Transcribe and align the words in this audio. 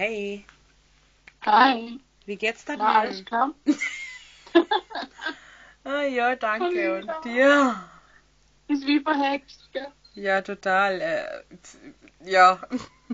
Hey, 0.00 0.46
Hi. 1.42 2.00
wie 2.24 2.36
geht's 2.36 2.64
dir 2.64 2.78
Na, 2.78 3.00
alles 3.00 3.22
klar? 3.26 3.52
Ah, 5.84 6.04
ja, 6.04 6.36
danke. 6.36 7.00
Und 7.00 7.10
dir? 7.22 7.76
Ist 8.68 8.86
wie 8.86 9.00
verhext, 9.00 9.68
gell? 9.74 9.88
Ja, 10.14 10.40
total. 10.40 11.02
Äh, 11.02 11.44
ja. 12.24 12.58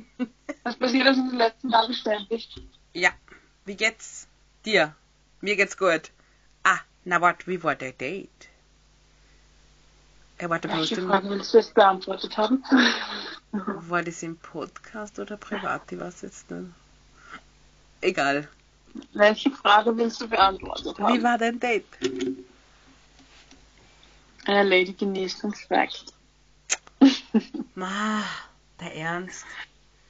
Was 0.62 0.76
passiert 0.76 1.08
ist 1.08 1.18
in 1.18 1.30
den 1.30 1.38
letzten 1.38 1.72
Tagen 1.72 1.92
ständig. 1.94 2.54
ja. 2.94 3.10
Wie 3.64 3.74
geht's 3.74 4.28
dir? 4.64 4.94
Mir 5.40 5.56
geht's 5.56 5.76
gut. 5.76 6.12
Ah, 6.62 6.78
na 7.04 7.20
warte, 7.20 7.48
wie 7.48 7.64
war 7.64 7.74
der 7.74 7.94
Date? 7.94 8.48
Er 10.38 10.50
warte 10.50 10.68
bloß 10.68 10.90
Welche 10.90 11.00
im, 11.00 11.08
Frage 11.08 11.30
willst 11.30 11.52
du 11.52 11.58
jetzt 11.58 11.74
beantwortet 11.74 12.36
haben? 12.36 12.62
War 13.88 14.02
das 14.02 14.22
im 14.22 14.36
Podcast 14.36 15.18
oder 15.18 15.36
privat? 15.36 15.90
Ich 15.90 15.98
weiß 15.98 16.22
jetzt 16.22 16.50
nicht. 16.50 16.70
Egal. 18.00 18.48
Welche 19.12 19.50
Frage 19.50 19.96
willst 19.96 20.20
du 20.20 20.28
beantwortet 20.28 20.98
Wie 20.98 21.22
war 21.22 21.38
dein 21.38 21.60
Date? 21.60 21.86
Eine 24.46 24.62
Lady 24.62 24.92
genießt 24.92 25.44
und 25.44 25.56
schweigt. 25.56 26.12
Ah, 27.78 28.22
der 28.80 28.94
Ernst. 28.94 29.44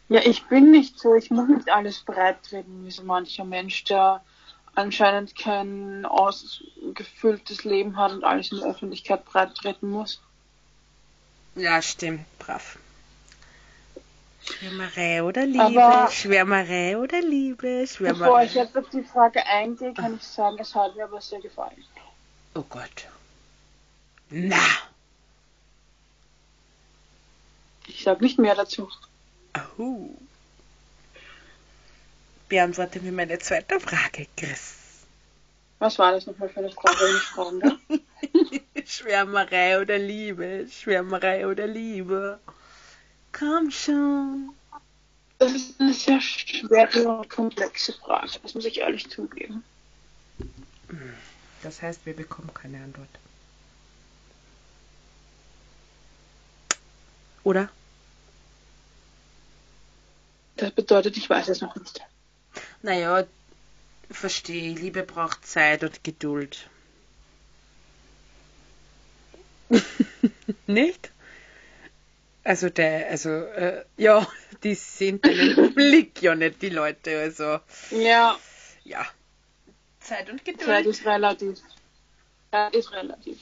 Ja, 0.08 0.20
ich 0.24 0.44
bin 0.44 0.70
nicht 0.70 0.98
so. 0.98 1.14
Ich 1.14 1.30
muss 1.30 1.48
nicht 1.48 1.70
alles 1.70 2.00
breitreden 2.00 2.84
wie 2.84 2.90
so 2.90 3.02
mancher 3.02 3.44
Mensch, 3.44 3.84
der 3.84 4.22
anscheinend 4.74 5.34
kein 5.36 6.04
ausgefülltes 6.04 7.64
Leben 7.64 7.96
hat 7.96 8.12
und 8.12 8.24
alles 8.24 8.52
in 8.52 8.58
der 8.58 8.68
Öffentlichkeit 8.68 9.24
breitreten 9.24 9.90
muss. 9.90 10.20
Ja, 11.56 11.80
stimmt. 11.80 12.26
Brav. 12.38 12.78
Schwärmerei 14.48 15.22
oder 15.22 15.44
Liebe? 15.46 15.82
Aber- 15.82 16.10
Schwärmerei 16.10 16.96
oder 16.96 17.20
Liebe? 17.20 17.80
Bevor 17.82 17.86
Schwärmerei. 17.86 18.44
ich 18.44 18.54
jetzt 18.54 18.76
auf 18.76 18.88
die 18.90 19.02
Frage 19.02 19.44
eingehe, 19.46 19.92
kann 19.92 20.16
ich 20.16 20.22
sagen, 20.22 20.56
es 20.60 20.74
hat 20.74 20.94
mir 20.96 21.04
aber 21.04 21.20
sehr 21.20 21.40
gefallen. 21.40 21.84
Oh 22.54 22.64
Gott. 22.68 23.06
Na. 24.30 24.56
Ich 27.86 28.02
sage 28.02 28.24
nicht 28.24 28.38
mehr 28.38 28.54
dazu. 28.54 28.88
Oh. 29.78 30.10
Beantworte 32.48 33.00
mir 33.00 33.12
meine 33.12 33.38
zweite 33.38 33.80
Frage, 33.80 34.26
Chris. 34.36 34.74
Was 35.78 35.98
war 35.98 36.12
das 36.12 36.26
nochmal 36.26 36.48
für 36.48 36.60
eine 36.60 36.70
Frage, 36.70 36.96
wenn 37.00 37.16
ich 37.16 37.22
fragen 37.22 37.60
darf? 37.60 38.00
Schwärmerei 38.86 39.80
oder 39.80 39.98
Liebe? 39.98 40.66
Schwärmerei 40.70 41.46
oder 41.46 41.66
Liebe? 41.66 42.38
Komm 43.38 43.70
schon. 43.70 44.54
Das 45.38 45.52
ist 45.52 45.78
eine 45.78 45.92
sehr 45.92 46.20
schwere 46.20 47.08
und 47.08 47.28
komplexe 47.28 47.92
Frage, 47.92 48.38
das 48.42 48.54
muss 48.54 48.64
ich 48.64 48.78
ehrlich 48.78 49.10
zugeben. 49.10 49.62
Das 51.62 51.82
heißt, 51.82 52.06
wir 52.06 52.16
bekommen 52.16 52.54
keine 52.54 52.82
Antwort. 52.82 53.08
Oder? 57.44 57.68
Das 60.56 60.70
bedeutet, 60.70 61.18
ich 61.18 61.28
weiß 61.28 61.48
es 61.48 61.60
noch 61.60 61.76
nicht. 61.76 62.00
Naja, 62.80 63.26
verstehe. 64.10 64.74
Liebe 64.74 65.02
braucht 65.02 65.46
Zeit 65.46 65.84
und 65.84 66.02
Geduld. 66.02 66.70
Nicht? 70.66 71.10
Also 72.46 72.68
der, 72.70 73.08
also, 73.10 73.28
äh, 73.30 73.84
ja, 73.96 74.24
die 74.62 74.74
sind 74.76 75.24
deinen 75.26 75.74
Blick 75.74 76.22
ja 76.22 76.34
nicht, 76.36 76.62
die 76.62 76.68
Leute. 76.68 77.18
Also, 77.18 77.58
Ja, 77.90 78.38
ja. 78.84 79.04
Zeit 79.98 80.30
und 80.30 80.44
Geduld. 80.44 80.64
Zeit 80.64 80.86
ist 80.86 81.04
relativ. 81.04 81.58
Zeit 82.52 82.74
ist 82.76 82.92
relativ. 82.92 83.38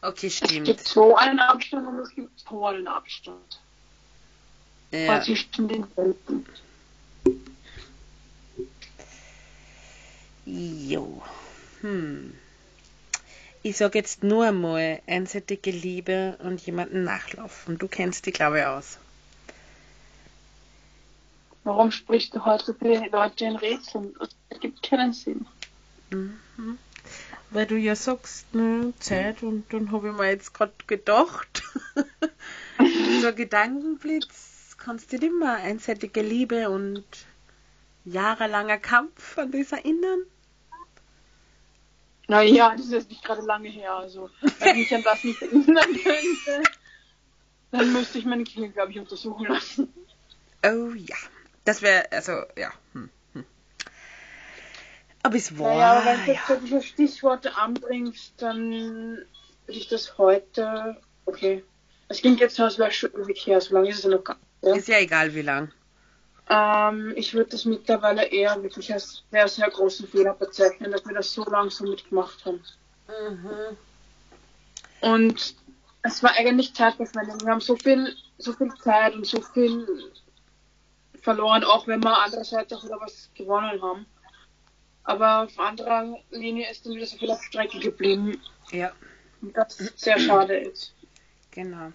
Okay, 0.00 0.28
Es 0.28 0.38
gibt 0.40 0.50
stimmt. 0.52 0.80
so 0.86 1.16
einen 1.16 1.40
Abstand 1.40 1.88
und 1.88 1.98
es 1.98 2.10
gibt 2.14 2.38
so 2.38 2.64
einen 2.66 2.86
Abstand. 2.86 3.60
Ja. 4.92 5.20
Zwischen 5.20 5.66
den 5.66 5.84
Welten. 5.96 6.46
Jo. 10.46 11.20
Hm. 11.80 12.34
Ich 13.66 13.78
sag 13.78 13.94
jetzt 13.94 14.22
nur 14.22 14.44
einmal 14.44 15.00
einseitige 15.06 15.70
Liebe 15.70 16.36
und 16.42 16.60
jemanden 16.66 17.02
nachlaufen. 17.02 17.78
Du 17.78 17.88
kennst 17.88 18.26
die, 18.26 18.30
glaube 18.30 18.58
ich, 18.58 18.66
aus. 18.66 18.98
Warum 21.64 21.90
sprichst 21.90 22.34
du 22.34 22.44
heute 22.44 22.74
für 22.74 23.06
Leute 23.10 23.46
in 23.46 23.56
Rätseln? 23.56 24.14
Das 24.18 24.28
ergibt 24.50 24.82
keinen 24.82 25.14
Sinn. 25.14 25.46
Mhm. 26.10 26.78
Weil 27.48 27.64
du 27.64 27.76
ja 27.76 27.96
sagst, 27.96 28.54
ne, 28.54 28.92
Zeit 29.00 29.42
und 29.42 29.64
dann 29.72 29.92
habe 29.92 30.10
ich 30.10 30.14
mir 30.14 30.28
jetzt 30.28 30.52
gerade 30.52 30.74
gedacht, 30.86 31.62
so 33.22 33.28
ein 33.28 33.34
Gedankenblitz, 33.34 34.76
kannst 34.76 35.10
du 35.10 35.18
dich 35.18 35.30
immer 35.30 35.54
einseitige 35.54 36.20
Liebe 36.20 36.68
und 36.68 37.06
jahrelanger 38.04 38.76
Kampf 38.76 39.38
an 39.38 39.52
das 39.52 39.72
erinnern? 39.72 40.20
Naja, 42.26 42.72
das 42.76 42.86
ist 42.86 42.92
jetzt 42.92 43.10
nicht 43.10 43.24
gerade 43.24 43.42
lange 43.42 43.68
her. 43.68 43.94
Also, 43.94 44.30
wenn 44.60 44.78
ich 44.78 44.94
an 44.94 45.02
das 45.02 45.24
nicht 45.24 45.42
erinnern 45.42 45.92
könnte, 46.02 46.62
dann 47.70 47.92
müsste 47.92 48.18
ich 48.18 48.24
meine 48.24 48.44
Kinder, 48.44 48.68
glaube 48.68 48.92
ich, 48.92 48.98
untersuchen 48.98 49.46
lassen. 49.46 49.92
Oh 50.64 50.92
ja, 50.94 51.16
das 51.64 51.82
wäre, 51.82 52.10
also, 52.12 52.32
ja. 52.56 52.72
Hm, 52.92 53.10
hm. 53.34 53.44
Aber 55.22 55.36
es 55.36 55.58
war, 55.58 55.74
Naja, 55.74 55.92
aber 55.92 56.06
wenn 56.06 56.24
du 56.24 56.32
ja. 56.32 56.34
jetzt 56.34 56.48
so 56.48 56.56
diese 56.56 56.82
Stichworte 56.82 57.56
anbringst, 57.56 58.34
dann 58.38 58.70
würde 59.66 59.78
ich 59.78 59.88
das 59.88 60.16
heute. 60.16 60.96
Okay. 61.26 61.64
Es 62.08 62.20
klingt 62.20 62.40
jetzt 62.40 62.56
so, 62.56 62.64
als 62.64 62.78
wäre 62.78 62.90
es 62.90 62.96
schon 62.96 63.12
ewig 63.12 63.46
her, 63.46 63.60
so 63.60 63.74
lange 63.74 63.90
ist 63.90 63.98
es 63.98 64.04
ja 64.04 64.10
noch 64.10 64.24
gar 64.24 64.36
nicht. 64.36 64.46
Ja? 64.62 64.76
Ist 64.76 64.88
ja 64.88 64.98
egal, 64.98 65.34
wie 65.34 65.42
lang. 65.42 65.72
Ähm, 66.48 67.12
ich 67.16 67.32
würde 67.34 67.50
das 67.50 67.64
mittlerweile 67.64 68.24
eher 68.26 68.62
wirklich 68.62 68.92
als 68.92 69.22
sehr, 69.30 69.48
sehr 69.48 69.70
großen 69.70 70.06
Fehler 70.08 70.34
bezeichnen, 70.34 70.92
dass 70.92 71.06
wir 71.06 71.14
das 71.14 71.32
so 71.32 71.44
langsam 71.44 71.88
mitgemacht 71.88 72.44
haben. 72.44 72.62
Mhm. 73.08 73.76
Und 75.00 75.54
es 76.02 76.22
war 76.22 76.32
eigentlich 76.32 76.74
Zeitverschwendung. 76.74 77.40
Wir 77.40 77.50
haben 77.50 77.60
so 77.60 77.76
viel, 77.76 78.14
so 78.38 78.52
viel 78.52 78.72
Zeit 78.82 79.14
und 79.14 79.26
so 79.26 79.40
viel 79.40 80.12
verloren, 81.22 81.64
auch 81.64 81.86
wenn 81.86 82.02
wir 82.04 82.18
andererseits 82.18 82.72
auch 82.74 82.84
wieder 82.84 83.00
was 83.00 83.30
gewonnen 83.34 83.80
haben. 83.80 84.06
Aber 85.04 85.44
auf 85.44 85.58
anderer 85.58 86.18
Linie 86.30 86.70
ist 86.70 86.84
dann 86.84 86.94
wieder 86.94 87.06
so 87.06 87.16
viel 87.16 87.30
auf 87.30 87.42
Strecke 87.42 87.78
geblieben, 87.78 88.40
Ja, 88.70 88.92
und 89.42 89.56
das 89.56 89.76
sehr 89.96 90.18
schade 90.18 90.56
ist. 90.58 90.94
genau. 91.50 91.92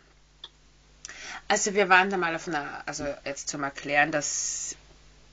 Also 1.49 1.73
wir 1.73 1.89
waren 1.89 2.09
da 2.09 2.17
mal 2.17 2.35
auf 2.35 2.47
einer, 2.47 2.83
also 2.85 3.05
jetzt 3.25 3.49
zum 3.49 3.63
Erklären, 3.63 4.11
dass 4.11 4.75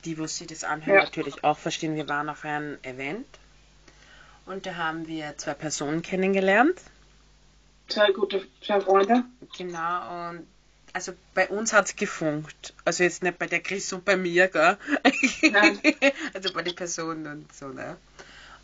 die, 0.03 0.17
wo 0.17 0.25
sie 0.27 0.47
das 0.47 0.63
anhören, 0.63 0.97
Ja. 0.97 1.03
natürlich 1.03 1.43
auch 1.43 1.57
verstehen, 1.57 1.95
wir 1.95 2.09
waren 2.09 2.27
auf 2.27 2.43
einem 2.43 2.77
Event 2.81 3.27
und 4.45 4.65
da 4.65 4.75
haben 4.75 5.07
wir 5.07 5.37
zwei 5.37 5.53
Personen 5.53 6.01
kennengelernt. 6.01 6.81
Zwei 7.87 8.11
gute, 8.11 8.45
zwei 8.65 8.81
Freunde. 8.81 9.23
Genau, 9.57 10.29
und 10.29 10.47
also 10.91 11.13
bei 11.35 11.47
uns 11.49 11.71
hat 11.73 11.85
es 11.85 11.95
gefunkt. 11.95 12.73
Also 12.83 13.03
jetzt 13.03 13.21
nicht 13.21 13.37
bei 13.37 13.45
der 13.45 13.59
Chris 13.59 13.93
und 13.93 14.03
bei 14.03 14.17
mir, 14.17 14.47
gell? 14.47 14.77
Nein. 15.51 15.79
also 16.33 16.51
bei 16.51 16.63
den 16.63 16.75
Personen 16.75 17.27
und 17.27 17.53
so, 17.53 17.67
ne? 17.67 17.95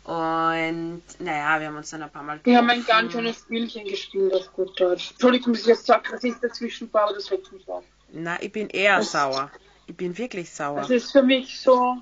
Und 0.04 1.02
naja, 1.18 1.60
wir 1.60 1.68
haben 1.68 1.76
uns 1.76 1.88
dann 1.90 2.02
ein 2.02 2.10
paar 2.10 2.22
Mal 2.22 2.38
Die 2.44 2.54
haben 2.56 2.68
ein 2.68 2.84
ganz 2.84 3.12
schönes 3.12 3.38
Spielchen 3.38 3.86
gespielt 3.86 4.34
auf 4.34 4.52
gut 4.52 4.78
Deutsch. 4.78 5.12
Entschuldigung, 5.12 5.54
dass 5.54 5.62
ich 5.62 5.68
jetzt 5.68 5.86
sage, 5.86 6.10
dass 6.12 6.22
ich 6.22 6.34
dazwischen 6.42 6.90
baue, 6.90 7.04
aber 7.04 7.14
das 7.14 7.30
regt 7.30 7.50
mich 7.52 7.66
auf. 7.68 7.84
Na, 8.12 8.40
ich 8.42 8.52
bin 8.52 8.68
eher 8.68 8.98
Das- 8.98 9.12
sauer. 9.12 9.50
Ich 9.86 9.96
bin 9.96 10.16
wirklich 10.16 10.50
sauer. 10.50 10.80
Das 10.80 10.90
ist 10.90 11.10
für 11.12 11.22
mich 11.22 11.60
so, 11.60 11.96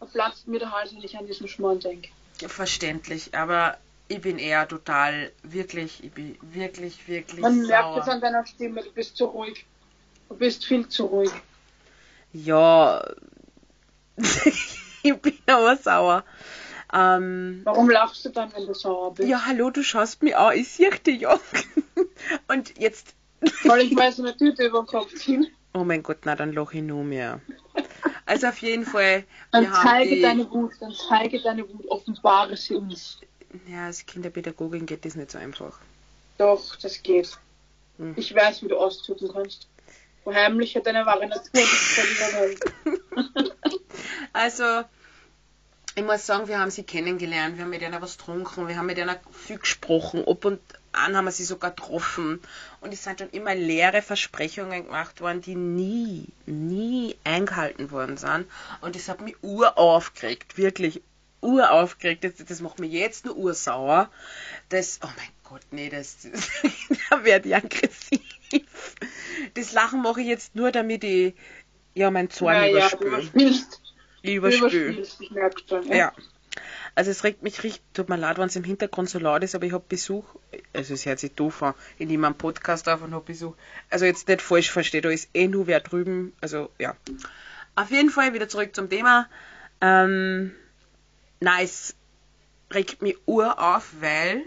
da 0.00 0.06
platzt 0.06 0.46
mir 0.48 0.58
der 0.58 0.70
Hals, 0.72 0.92
wenn 0.94 1.02
ich 1.02 1.16
an 1.16 1.26
diesen 1.26 1.46
Schmarrn 1.48 1.78
denke. 1.80 2.08
Verständlich, 2.46 3.34
aber 3.34 3.76
ich 4.08 4.20
bin 4.20 4.38
eher 4.38 4.66
total, 4.66 5.30
wirklich, 5.42 6.02
ich 6.02 6.12
bin 6.12 6.36
wirklich, 6.42 7.06
wirklich 7.08 7.40
Man 7.40 7.66
merkt 7.66 7.98
es 7.98 8.04
sauer. 8.06 8.14
an 8.14 8.20
deiner 8.20 8.46
Stimme, 8.46 8.82
du 8.82 8.90
bist 8.92 9.16
zu 9.16 9.26
ruhig. 9.26 9.66
Du 10.28 10.36
bist 10.36 10.64
viel 10.64 10.88
zu 10.88 11.06
ruhig. 11.06 11.30
Ja, 12.32 13.04
ich 15.02 15.16
bin 15.20 15.38
aber 15.46 15.76
sauer. 15.76 16.24
Ähm, 16.92 17.60
Warum 17.64 17.90
lachst 17.90 18.24
du 18.24 18.30
dann, 18.30 18.52
wenn 18.54 18.66
du 18.66 18.74
sauer 18.74 19.14
bist? 19.14 19.28
ja, 19.28 19.44
hallo, 19.46 19.70
du 19.70 19.82
schaust 19.82 20.22
mich 20.22 20.36
an, 20.36 20.56
ich 20.56 20.68
sehe 20.68 20.90
dich 20.90 21.20
ja. 21.20 21.38
Und 22.48 22.78
jetzt, 22.78 23.14
Soll 23.62 23.80
ich 23.80 23.92
mal 23.92 24.10
so 24.12 24.22
eine 24.22 24.36
Tüte 24.36 24.66
über 24.66 24.82
den 24.82 24.86
Kopf 24.86 25.14
ziehen? 25.14 25.46
oh 25.74 25.84
mein 25.84 26.02
Gott, 26.02 26.18
na 26.24 26.34
dann 26.34 26.52
loch 26.52 26.72
ich 26.72 26.82
nur 26.82 27.04
mehr. 27.04 27.40
Also 28.26 28.48
auf 28.48 28.58
jeden 28.58 28.84
Fall, 28.84 29.24
Dann 29.52 29.70
zeige 29.72 30.16
die, 30.16 30.22
deine 30.22 30.50
Wut, 30.50 30.72
dann 30.80 30.92
zeige 30.92 31.40
deine 31.40 31.68
Wut, 31.68 31.86
offenbare 31.88 32.56
sie 32.56 32.74
uns. 32.74 33.18
ja, 33.66 33.86
als 33.86 34.04
Kinderpädagogin 34.06 34.86
geht 34.86 35.04
das 35.04 35.14
nicht 35.14 35.30
so 35.30 35.38
einfach. 35.38 35.78
Doch, 36.38 36.76
das 36.76 37.02
geht. 37.02 37.38
Hm. 37.98 38.14
Ich 38.16 38.34
weiß, 38.34 38.62
wie 38.62 38.68
du 38.68 38.76
ausdrücken 38.76 39.28
kannst. 39.32 39.66
Verheimliche 40.24 40.80
deine 40.80 41.06
wahre 41.06 41.26
Natur 41.26 41.52
Welt. 41.54 42.60
Also, 44.32 44.82
ich 45.98 46.04
muss 46.04 46.26
sagen, 46.26 46.48
wir 46.48 46.58
haben 46.60 46.70
sie 46.70 46.84
kennengelernt, 46.84 47.56
wir 47.56 47.64
haben 47.64 47.70
mit 47.70 47.82
ihnen 47.82 48.00
was 48.00 48.16
getrunken, 48.18 48.68
wir 48.68 48.76
haben 48.76 48.86
mit 48.86 48.98
ihnen 48.98 49.16
viel 49.32 49.58
gesprochen, 49.58 50.26
ab 50.26 50.44
und 50.44 50.60
an 50.92 51.16
haben 51.16 51.24
wir 51.26 51.32
sie 51.32 51.44
sogar 51.44 51.70
getroffen. 51.70 52.40
Und 52.80 52.92
es 52.94 53.04
sind 53.04 53.20
schon 53.20 53.30
immer 53.30 53.54
leere 53.54 54.00
Versprechungen 54.02 54.84
gemacht 54.84 55.20
worden, 55.20 55.40
die 55.42 55.54
nie, 55.54 56.26
nie 56.46 57.16
eingehalten 57.24 57.90
worden 57.90 58.16
sind. 58.16 58.46
Und 58.80 58.94
das 58.96 59.08
hat 59.08 59.20
mich 59.20 59.36
uraufgeregt, 59.42 60.56
wirklich 60.56 61.02
uraufgeregt. 61.40 62.24
Das, 62.24 62.32
das 62.46 62.60
macht 62.60 62.78
mich 62.78 62.92
jetzt 62.92 63.24
nur 63.26 63.36
ursauer. 63.36 64.10
Das, 64.70 65.00
oh 65.04 65.08
mein 65.16 65.28
Gott, 65.44 65.62
nee, 65.70 65.88
das, 65.88 66.18
das 66.32 66.48
da 67.10 67.24
werde 67.24 67.48
ich 67.48 67.56
aggressiv. 67.56 68.20
Das 69.54 69.72
Lachen 69.72 70.02
mache 70.02 70.20
ich 70.20 70.26
jetzt 70.26 70.54
nur, 70.54 70.72
damit 70.72 71.04
ich 71.04 71.34
ja 71.94 72.10
mein 72.10 72.30
Zorn 72.30 72.54
Ja, 72.54 72.64
ja, 72.64 72.70
überspüle. 72.70 73.10
überspielst. 73.10 73.80
Überspielst, 74.22 75.20
ich 75.20 75.30
merke 75.30 75.62
schon. 75.68 75.86
Ja. 75.88 76.12
Also 76.94 77.10
es 77.10 77.22
regt 77.22 77.42
mich 77.42 77.62
richtig, 77.62 77.82
tut 77.92 78.08
mir 78.08 78.16
leid, 78.16 78.38
wenn 78.38 78.48
es 78.48 78.56
im 78.56 78.64
Hintergrund 78.64 79.08
so 79.08 79.18
laut 79.18 79.44
ist, 79.44 79.54
aber 79.54 79.66
ich 79.66 79.72
habe 79.72 79.84
Besuch, 79.88 80.24
also 80.72 80.94
es 80.94 81.06
hört 81.06 81.20
sich 81.20 81.32
doof 81.32 81.62
an, 81.62 81.74
ich 81.98 82.08
nehme 82.08 82.26
einen 82.26 82.36
Podcast 82.36 82.88
auf 82.88 83.02
und 83.02 83.14
habe 83.14 83.24
Besuch. 83.26 83.54
Also 83.90 84.04
jetzt 84.04 84.26
nicht 84.26 84.42
falsch 84.42 84.70
versteht, 84.70 85.04
da 85.04 85.10
ist 85.10 85.28
eh 85.34 85.46
nur 85.46 85.68
wer 85.68 85.80
drüben, 85.80 86.32
also 86.40 86.70
ja. 86.78 86.96
Auf 87.76 87.90
jeden 87.92 88.10
Fall 88.10 88.34
wieder 88.34 88.48
zurück 88.48 88.74
zum 88.74 88.90
Thema. 88.90 89.28
Ähm, 89.80 90.52
nein, 91.38 91.64
es 91.64 91.94
regt 92.72 93.02
mich 93.02 93.16
ur 93.26 93.60
auf, 93.60 93.92
weil 94.00 94.42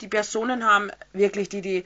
die 0.00 0.08
Personen 0.08 0.64
haben 0.64 0.90
wirklich 1.12 1.48
die, 1.48 1.60
die, 1.60 1.84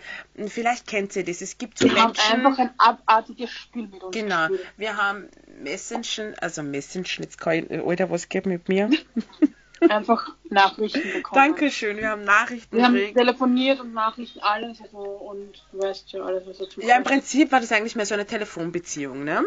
vielleicht 0.49 0.87
kennt 0.87 1.15
ihr 1.17 1.25
das, 1.25 1.41
es 1.41 1.59
gibt 1.59 1.79
so 1.79 1.89
haben 1.89 1.95
Menschen... 2.13 2.47
einfach 2.47 2.59
ein 2.59 2.71
abartiges 2.79 3.51
Spiel 3.51 3.89
mit 3.89 4.03
uns 4.03 4.15
Genau, 4.17 4.49
gespielt. 4.49 4.73
wir 4.77 4.97
haben 4.97 5.29
Messenger, 5.63 6.35
also 6.41 6.63
Messenger, 6.63 7.21
jetzt 7.21 7.39
kann 7.41 7.67
ich, 7.71 7.71
Alter, 7.71 8.11
was 8.11 8.29
geht 8.29 8.47
mit 8.47 8.69
mir? 8.69 8.91
Einfach 9.91 10.35
Nachrichten 10.49 11.03
bekommen. 11.13 11.35
Dankeschön, 11.35 11.99
wir 11.99 12.09
haben 12.09 12.25
Nachrichten 12.25 12.75
Wir 12.77 12.85
haben 12.85 12.95
gekriegt. 12.95 13.19
telefoniert 13.19 13.79
und 13.79 13.93
Nachrichten, 13.93 14.41
alles 14.41 14.81
also, 14.81 14.97
und 14.99 15.53
du 15.71 15.79
weißt 15.81 16.13
ja 16.13 16.23
alles, 16.23 16.45
was 16.47 16.57
dazu 16.57 16.81
Ja, 16.81 16.97
im. 16.97 17.05
Prinzip 17.05 17.53
war 17.53 17.61
das 17.61 17.73
eigentlich 17.73 17.95
mehr 17.95 18.07
so 18.07 18.15
eine 18.15 18.25
Telefonbeziehung, 18.27 19.23
ne? 19.25 19.45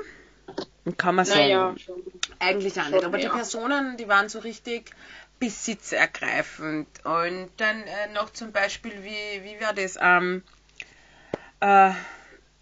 Kann 0.97 1.15
man 1.15 1.25
sagen. 1.25 1.39
Naja, 1.39 1.75
schon. 1.77 2.01
Eigentlich 2.39 2.79
auch 2.79 2.83
schon, 2.83 2.91
nicht. 2.93 3.05
Aber 3.05 3.17
die. 3.17 3.27
Personen, 3.27 3.97
die 3.97 4.07
waren 4.07 4.29
so 4.29 4.37
richtig 4.39 4.91
besitzergreifend. 5.39 6.87
Und 7.05 7.49
dann 7.57 7.83
äh, 7.83 8.11
noch 8.13 8.31
zum 8.31 8.51
Beispiel, 8.51 9.03
wie, 9.03 9.43
wie 9.43 9.61
war 9.61 9.73
das? 9.73 9.97
Ähm, 9.99 10.43
äh, 11.59 11.91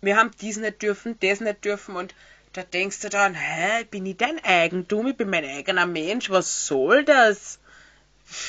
wir 0.01 0.17
haben 0.17 0.31
dies 0.41 0.57
nicht 0.57 0.81
dürfen, 0.81 1.17
das 1.19 1.41
nicht 1.41 1.65
dürfen 1.65 1.95
und 1.95 2.13
da 2.53 2.63
denkst 2.63 3.01
du 3.01 3.09
dann, 3.09 3.35
hä, 3.35 3.83
bin 3.85 4.05
ich 4.05 4.17
dein 4.17 4.43
Eigentum, 4.43 5.07
ich 5.07 5.17
bin 5.17 5.29
mein 5.29 5.45
eigener 5.45 5.85
Mensch, 5.85 6.29
was 6.29 6.65
soll 6.65 7.03
das? 7.03 7.59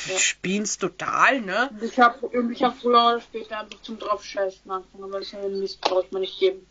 Ja. 0.06 0.18
Spinnst 0.18 0.80
total, 0.80 1.40
ne? 1.40 1.70
Ich 1.80 1.98
habe 2.00 2.30
ich 2.52 2.62
hab 2.62 2.78
früher 2.78 3.10
oder 3.10 3.20
später 3.20 3.60
einfach 3.60 3.80
zum 3.82 3.98
Draufscheißen 3.98 4.68
angefangen, 4.70 5.12
weil 5.12 5.22
so 5.22 5.36
einen 5.36 5.60
Mist 5.60 5.80
braucht 5.80 6.10
man 6.10 6.22
nicht 6.22 6.38
geben. 6.40 6.66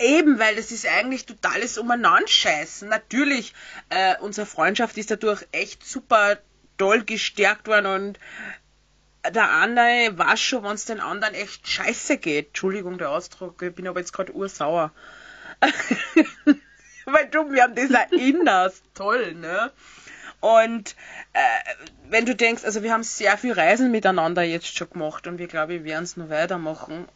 Eben, 0.00 0.38
weil 0.38 0.56
das 0.56 0.70
ist 0.72 0.86
eigentlich 0.86 1.26
totales 1.26 1.78
Umeinanderscheißen. 1.78 2.88
Natürlich, 2.88 3.52
äh, 3.90 4.16
unsere 4.20 4.46
Freundschaft 4.46 4.96
ist 4.96 5.10
dadurch 5.10 5.46
echt 5.52 5.86
super 5.86 6.38
doll 6.78 7.04
gestärkt 7.04 7.66
worden 7.66 7.86
und 7.86 8.18
der 9.30 9.50
andere 9.50 10.16
weiß 10.16 10.40
schon, 10.40 10.62
wenn 10.64 10.72
es 10.72 10.86
den 10.86 11.00
anderen 11.00 11.34
echt 11.34 11.68
scheiße 11.68 12.16
geht. 12.18 12.48
Entschuldigung, 12.48 12.98
der 12.98 13.10
Ausdruck, 13.10 13.60
ich 13.62 13.74
bin 13.74 13.86
aber 13.86 14.00
jetzt 14.00 14.12
gerade 14.12 14.34
ursauer. 14.34 14.92
weil 17.04 17.28
du 17.28 17.44
mir 17.44 17.64
an 17.64 17.74
das 17.74 17.90
erinnerst. 17.90 18.82
Toll, 18.94 19.34
ne? 19.34 19.72
Und 20.40 20.94
äh, 21.32 21.40
wenn 22.08 22.26
du 22.26 22.34
denkst, 22.36 22.64
also 22.64 22.82
wir 22.82 22.92
haben 22.92 23.02
sehr 23.02 23.36
viel 23.36 23.52
Reisen 23.52 23.90
miteinander 23.90 24.42
jetzt 24.42 24.76
schon 24.76 24.88
gemacht 24.90 25.26
und 25.26 25.38
wir 25.38 25.48
glaube, 25.48 25.72
wir 25.72 25.84
werden 25.84 26.04
es 26.04 26.16
noch 26.16 26.30
weitermachen 26.30 27.08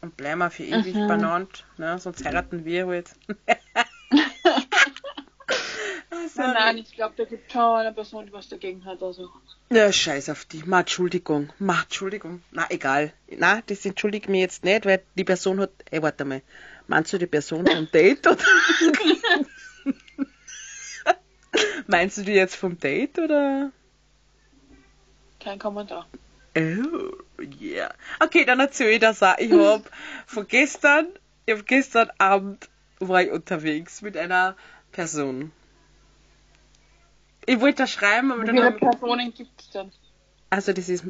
und 0.00 0.16
bleiben 0.16 0.42
auch 0.42 0.50
für 0.52 0.64
ewig 0.64 0.94
Mhm. 0.94 1.06
benannt, 1.06 1.64
ne? 1.78 1.98
sonst 1.98 2.24
heiraten 2.24 2.64
wir 2.64 2.88
halt. 2.88 3.10
also, 6.24 6.40
Nein, 6.40 6.54
nein, 6.54 6.78
ich 6.78 6.92
glaube, 6.92 7.14
da 7.16 7.24
gibt 7.24 7.52
schon 7.52 7.78
eine 7.78 7.92
Person, 7.92 8.26
die 8.26 8.32
was 8.32 8.48
dagegen 8.48 8.84
hat. 8.84 9.02
Also. 9.02 9.30
Ja, 9.70 9.92
scheiß 9.92 10.28
auf 10.30 10.44
die. 10.44 10.62
Ma, 10.64 10.80
Entschuldigung. 10.80 11.52
Ma, 11.58 11.82
Entschuldigung. 11.82 12.42
Na, 12.50 12.66
egal. 12.70 13.12
Na, 13.28 13.60
das 13.66 13.84
entschuldigt 13.84 14.28
mich 14.28 14.40
jetzt 14.40 14.64
nicht, 14.64 14.86
weil 14.86 15.02
die 15.16 15.24
Person 15.24 15.60
hat. 15.60 15.70
Ey, 15.90 16.02
warte 16.02 16.24
mal. 16.24 16.42
Meinst 16.86 17.12
du 17.12 17.18
die 17.18 17.26
Person 17.26 17.66
vom 17.66 17.90
Date 17.90 18.26
oder? 18.26 18.38
Meinst 21.86 22.18
du 22.18 22.22
die 22.22 22.32
jetzt 22.32 22.56
vom 22.56 22.78
Date 22.78 23.18
oder? 23.18 23.70
Kein 25.40 25.58
Kommentar. 25.58 26.06
Oh, 26.56 27.16
yeah. 27.60 27.92
Okay, 28.20 28.44
dann 28.44 28.60
erzähl 28.60 28.90
ich 28.90 29.00
das 29.00 29.22
auch. 29.22 29.38
Ich 29.38 29.52
hab 29.52 29.90
von 30.26 30.46
gestern, 30.46 31.08
ich 31.46 31.54
hab 31.54 31.66
gestern 31.66 32.10
Abend 32.18 32.68
war 33.00 33.22
ich 33.22 33.30
unterwegs 33.30 34.02
mit 34.02 34.16
einer 34.16 34.56
Person. 34.92 35.52
Ich 37.46 37.60
wollte 37.60 37.82
da 37.82 37.86
schreiben, 37.86 38.32
aber 38.32 38.42
Wie 38.42 38.46
dann 38.46 38.56
viele 38.56 38.66
hab, 38.66 38.78
Personen 38.78 39.32
gibt 39.34 39.60
es 39.60 39.70
denn? 39.70 39.92
also 40.50 40.72
das 40.72 40.88
ist 40.88 41.04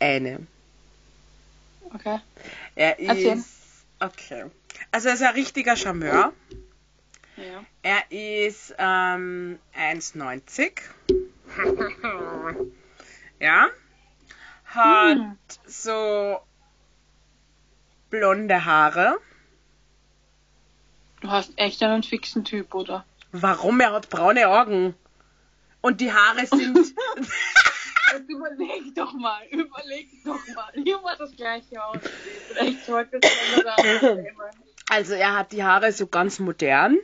eine. 0.00 0.46
Okay. 1.94 2.18
Er 2.74 2.98
Erzähl. 3.00 3.36
ist 3.38 3.48
okay. 4.00 4.46
Also 4.90 5.08
er 5.08 5.14
ist 5.14 5.22
ein 5.22 5.34
richtiger 5.34 5.76
Charmeur. 5.76 6.32
Ja. 7.36 7.64
Er 7.82 8.10
ist 8.10 8.74
ähm, 8.78 9.58
1,90. 9.78 10.72
ja. 13.40 13.66
Hat 14.64 15.16
Hm. 15.18 15.36
so 15.66 16.38
blonde 18.10 18.64
Haare. 18.64 19.18
Du 21.20 21.30
hast 21.30 21.52
echt 21.56 21.82
einen 21.82 22.02
fixen 22.02 22.44
Typ, 22.44 22.74
oder? 22.74 23.04
Warum? 23.32 23.80
Er 23.80 23.92
hat 23.92 24.08
braune 24.08 24.48
Augen. 24.48 24.94
Und 25.82 26.00
die 26.00 26.12
Haare 26.12 26.46
sind. 26.46 26.78
Jetzt 28.12 28.28
überleg 28.28 28.94
doch 28.94 29.12
mal, 29.14 29.42
überleg 29.50 30.08
doch 30.24 30.40
mal. 30.54 30.70
Immer 30.74 31.16
das 31.16 31.34
gleiche 31.34 31.82
aus. 31.82 31.98
Vielleicht 32.48 32.88
das 32.88 33.20
nehmen. 33.82 34.36
also 34.88 35.14
er 35.14 35.38
hat 35.38 35.52
die 35.52 35.64
Haare 35.64 35.92
so 35.92 36.06
ganz 36.06 36.38
modern. 36.38 36.98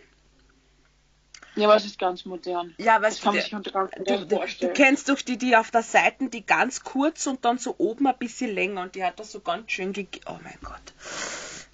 Ja, 1.59 1.75
es 1.75 1.87
ist 1.87 1.99
ganz 1.99 2.25
modern. 2.25 2.75
Ja, 2.79 3.03
weißt 3.03 3.23
kann 3.23 3.33
du, 3.33 3.39
man 3.39 3.45
sich 3.45 3.55
unter 3.55 3.89
du, 4.05 4.27
du, 4.27 4.41
du 4.61 4.73
kennst 4.73 5.09
doch 5.09 5.21
die, 5.21 5.37
die 5.37 5.57
auf 5.57 5.73
der 5.73 5.83
Seite, 5.83 6.29
die 6.29 6.47
ganz 6.47 6.85
kurz 6.85 7.27
und 7.27 7.45
dann 7.45 7.59
so 7.59 7.75
oben 7.79 8.07
ein 8.07 8.17
bisschen 8.17 8.55
länger 8.55 8.83
und 8.83 8.95
die 8.95 9.03
hat 9.03 9.19
das 9.19 9.33
so 9.33 9.41
ganz 9.41 9.73
schön 9.73 9.93
gegeben. 9.93 10.25
Oh 10.29 10.39
mein 10.45 10.59
Gott. 10.63 10.95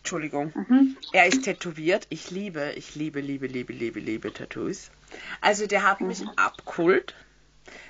Entschuldigung. 0.05 0.53
Mhm. 0.55 0.99
Er 1.15 1.27
ist 1.29 1.45
tätowiert. 1.45 2.07
Ich 2.11 2.31
liebe, 2.31 2.73
ich 2.77 2.95
liebe, 2.95 3.23
liebe, 3.23 3.47
liebe, 3.47 3.73
liebe, 3.73 4.01
liebe 4.01 4.35
Tattoos. 4.35 4.91
Also 5.41 5.67
der 5.67 5.83
hat 5.83 6.03
mich 6.03 6.23
abgeholt. 6.37 7.15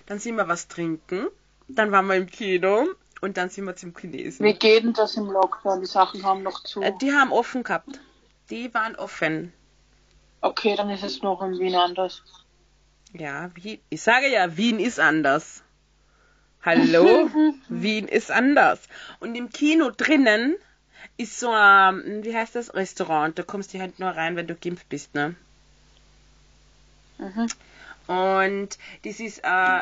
Dann 0.07 0.21
sind 0.21 0.37
wir 0.37 0.47
was 0.47 0.69
trinken. 0.69 1.27
Dann 1.67 1.91
waren 1.91 2.07
wir 2.07 2.15
im 2.15 2.29
Kino 2.29 2.87
und 3.21 3.37
dann 3.37 3.51
sind 3.51 3.65
wir 3.65 3.75
zum 3.75 3.97
Chinesen. 3.97 4.47
Wie 4.47 4.55
geht 4.55 4.85
denn 4.85 4.93
das 4.93 5.17
im 5.17 5.27
Lockdown? 5.27 5.81
Die 5.81 5.87
Sachen 5.87 6.23
haben 6.23 6.45
noch 6.45 6.63
zu. 6.63 6.83
Äh, 6.83 6.93
Die 7.01 7.11
haben 7.13 7.33
offen 7.33 7.65
gehabt. 7.65 7.99
Die 8.49 8.73
waren 8.73 8.95
offen. 8.95 9.53
Okay, 10.41 10.77
dann 10.77 10.91
ist 10.91 11.03
es 11.03 11.21
noch 11.21 11.43
in 11.43 11.59
Wien 11.59 11.75
anders. 11.75 12.23
Ja, 13.13 13.51
Wien. 13.57 13.81
Ich 13.89 14.03
sage 14.03 14.31
ja, 14.31 14.57
Wien 14.57 14.79
ist 14.79 15.01
anders. 15.01 15.65
Hallo? 16.63 17.29
Wien 17.69 18.07
ist 18.07 18.31
anders. 18.31 18.83
Und 19.19 19.35
im 19.35 19.51
Kino 19.51 19.91
drinnen 19.91 20.55
ist 21.17 21.39
so 21.39 21.51
ein, 21.51 22.25
wie 22.25 22.35
heißt 22.35 22.55
das, 22.55 22.75
Restaurant. 22.75 23.39
Da 23.39 23.43
kommst 23.43 23.73
du 23.75 23.81
halt 23.81 23.99
nur 23.99 24.11
rein, 24.11 24.37
wenn 24.37 24.47
du 24.47 24.55
geimpft 24.55 24.89
bist, 24.89 25.15
ne? 25.15 25.35
Mhm. 27.19 27.49
Und 28.07 28.79
das 29.05 29.21
ist, 29.21 29.39
äh, 29.45 29.81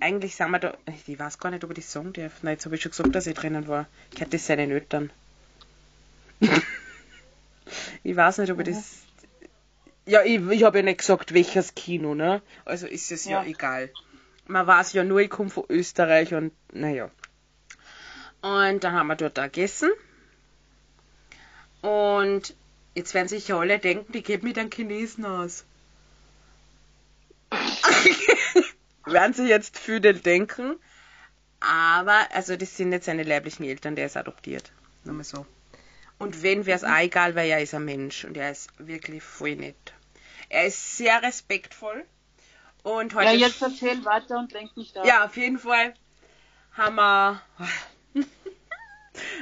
eigentlich 0.00 0.36
sagen 0.36 0.52
wir 0.52 0.58
da, 0.60 0.76
ich 1.06 1.18
weiß 1.18 1.38
gar 1.38 1.50
nicht, 1.50 1.64
ob 1.64 1.70
ich 1.70 1.76
das 1.78 1.92
sagen 1.92 2.12
darf. 2.12 2.42
Nein, 2.42 2.54
jetzt 2.54 2.64
habe 2.64 2.76
ich 2.76 2.82
schon 2.82 2.90
gesagt, 2.92 3.14
dass 3.14 3.26
ich 3.26 3.34
drinnen 3.34 3.66
war. 3.66 3.86
Ich 4.14 4.20
hatte 4.20 4.32
das 4.32 4.46
seinen 4.46 4.70
Eltern. 4.70 5.10
ich 8.04 8.14
weiß 8.16 8.38
nicht, 8.38 8.52
ob 8.52 8.60
ich 8.60 8.68
das. 8.68 8.98
Ja, 10.04 10.22
ich, 10.22 10.40
ich 10.50 10.62
habe 10.62 10.78
ja 10.78 10.84
nicht 10.84 10.98
gesagt, 10.98 11.34
welches 11.34 11.74
Kino, 11.74 12.14
ne? 12.14 12.40
Also 12.64 12.86
ist 12.86 13.10
es 13.10 13.24
ja, 13.24 13.42
Ja. 13.42 13.48
egal. 13.48 13.90
Man 14.46 14.64
weiß 14.66 14.92
ja 14.92 15.02
nur, 15.02 15.18
ich 15.18 15.30
komme 15.30 15.50
von 15.50 15.64
Österreich 15.68 16.34
und 16.34 16.52
naja. 16.72 17.10
Und 18.42 18.84
dann 18.84 18.92
haben 18.92 19.08
wir 19.08 19.16
dort 19.16 19.36
da 19.38 19.46
gegessen. 19.46 19.90
Und 21.82 22.54
jetzt 22.94 23.14
werden 23.14 23.28
sich 23.28 23.48
ja 23.48 23.58
alle 23.58 23.78
denken, 23.78 24.12
die 24.12 24.22
geht 24.22 24.42
mit 24.42 24.58
einem 24.58 24.70
Chinesen 24.70 25.24
aus. 25.24 25.64
werden 29.04 29.32
sie 29.34 29.48
jetzt 29.48 29.78
viele 29.78 30.14
denken. 30.14 30.76
Aber, 31.60 32.28
also 32.32 32.56
das 32.56 32.76
sind 32.76 32.92
jetzt 32.92 33.06
seine 33.06 33.22
leiblichen 33.22 33.64
Eltern, 33.64 33.96
der 33.96 34.06
ist 34.06 34.16
adoptiert. 34.16 34.72
Nur 35.04 35.14
mal 35.14 35.24
so. 35.24 35.46
Und 36.18 36.42
wenn 36.42 36.66
wäre 36.66 36.76
es 36.76 36.84
auch 36.84 36.98
egal, 36.98 37.34
weil 37.34 37.48
er 37.48 37.60
ist 37.62 37.74
ein 37.74 37.84
Mensch 37.84 38.24
und 38.24 38.36
er 38.36 38.50
ist 38.50 38.70
wirklich 38.78 39.22
voll 39.22 39.56
nett. 39.56 39.92
Er 40.48 40.66
ist 40.66 40.96
sehr 40.96 41.22
respektvoll 41.22 42.04
Und 42.82 43.14
heute 43.14 43.32
Ja, 43.32 43.46
jetzt 43.48 43.60
erzähl 43.62 44.04
weiter 44.04 44.38
und 44.38 44.52
lenk 44.52 44.76
nicht 44.76 44.96
ab. 44.96 45.04
ja, 45.06 45.24
auf 45.24 45.36
jeden 45.36 45.58
Fall 45.58 45.94
haben 46.72 46.96
wir. 46.96 47.42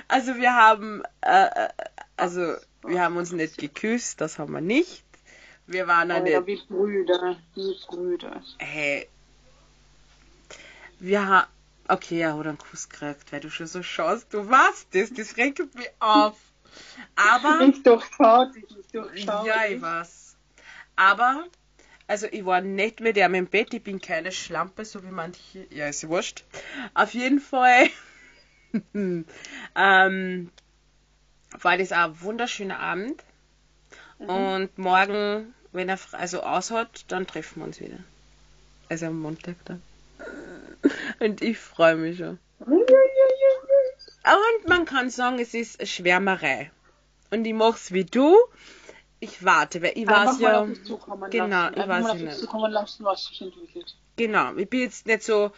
Also 0.06 0.36
wir 0.36 0.54
haben, 0.54 1.02
äh, 1.20 1.46
äh, 1.46 1.68
also 2.16 2.54
wir 2.82 3.02
haben 3.02 3.16
uns 3.16 3.32
nicht 3.32 3.58
geküsst, 3.58 4.20
das 4.20 4.38
haben 4.38 4.52
wir 4.52 4.60
nicht. 4.60 5.04
Wir 5.66 5.86
waren 5.86 6.10
Alter, 6.10 6.40
nicht, 6.40 6.46
wie 6.46 6.74
Brüder, 6.74 7.36
wie 7.54 7.76
Brüder. 7.88 8.42
hey, 8.58 9.08
wir 11.00 11.26
haben, 11.26 11.48
okay, 11.88 12.20
er 12.20 12.36
hat 12.36 12.46
einen 12.46 12.58
Kuss 12.58 12.88
gekriegt, 12.88 13.32
weil 13.32 13.40
du 13.40 13.50
schon 13.50 13.66
so 13.66 13.82
schaust, 13.82 14.32
du 14.32 14.48
weißt 14.48 14.88
das, 14.92 15.12
das 15.12 15.36
regt 15.36 15.58
mich 15.74 15.90
auf. 16.00 16.36
Aber, 17.16 17.60
Ich 17.66 17.82
durchschau 17.82 18.46
dich, 18.46 18.64
ich 18.78 18.86
durchschau 18.88 19.46
ja, 19.46 19.66
ich 19.66 19.80
weiß. 19.80 20.36
Aber, 20.96 21.44
also 22.06 22.26
ich 22.30 22.44
war 22.44 22.60
nicht 22.60 23.00
mit 23.00 23.16
ihm 23.16 23.34
im 23.34 23.46
Bett, 23.46 23.72
ich 23.72 23.82
bin 23.82 24.00
keine 24.00 24.32
Schlampe, 24.32 24.84
so 24.84 25.02
wie 25.02 25.10
manche, 25.10 25.66
ja, 25.70 25.88
ist 25.88 26.02
ja 26.02 26.08
wurscht. 26.08 26.44
Auf 26.94 27.14
jeden 27.14 27.40
Fall 27.40 27.88
ähm, 29.74 30.50
war 31.60 31.72
ein 31.72 32.20
wunderschöner 32.20 32.78
Abend. 32.80 33.22
Und 34.18 34.76
morgen, 34.78 35.54
wenn 35.72 35.88
er 35.88 35.98
also 36.12 36.42
aus 36.42 36.70
hat, 36.70 37.04
dann 37.08 37.26
treffen 37.26 37.60
wir 37.60 37.66
uns 37.66 37.80
wieder. 37.80 37.98
Also 38.88 39.06
am 39.06 39.18
Montag 39.20 39.56
dann. 39.64 39.82
Und 41.20 41.42
ich 41.42 41.58
freue 41.58 41.96
mich 41.96 42.18
schon. 42.18 42.38
Und 44.24 44.68
man 44.68 44.84
kann 44.84 45.10
sagen, 45.10 45.38
es 45.38 45.54
ist 45.54 45.86
Schwärmerei. 45.86 46.70
Und 47.30 47.44
ich 47.44 47.54
mach's 47.54 47.92
wie 47.92 48.04
du. 48.04 48.36
Ich 49.20 49.44
warte, 49.44 49.82
weil 49.82 49.92
ich 49.96 50.08
Einfach 50.08 50.34
weiß 50.34 50.40
ja. 50.40 50.60
auf 50.60 50.68
dich 50.68 50.84
zukommen 50.84 51.30
Genau, 51.30 51.46
lassen. 51.48 51.74
ich 51.74 51.80
Einfach 51.82 51.94
weiß 51.96 52.02
mal 52.02 52.08
ja 52.08 52.12
auf 52.12 52.18
dich 52.18 52.26
nicht. 52.28 52.38
zukommen 52.40 52.72
lassen, 52.72 53.04
was 53.04 53.24
sich 53.26 53.40
entwickelt. 53.42 53.96
Genau, 54.16 54.54
ich 54.54 54.68
bin 54.70 54.80
jetzt 54.80 55.06
nicht 55.06 55.22
so, 55.22 55.50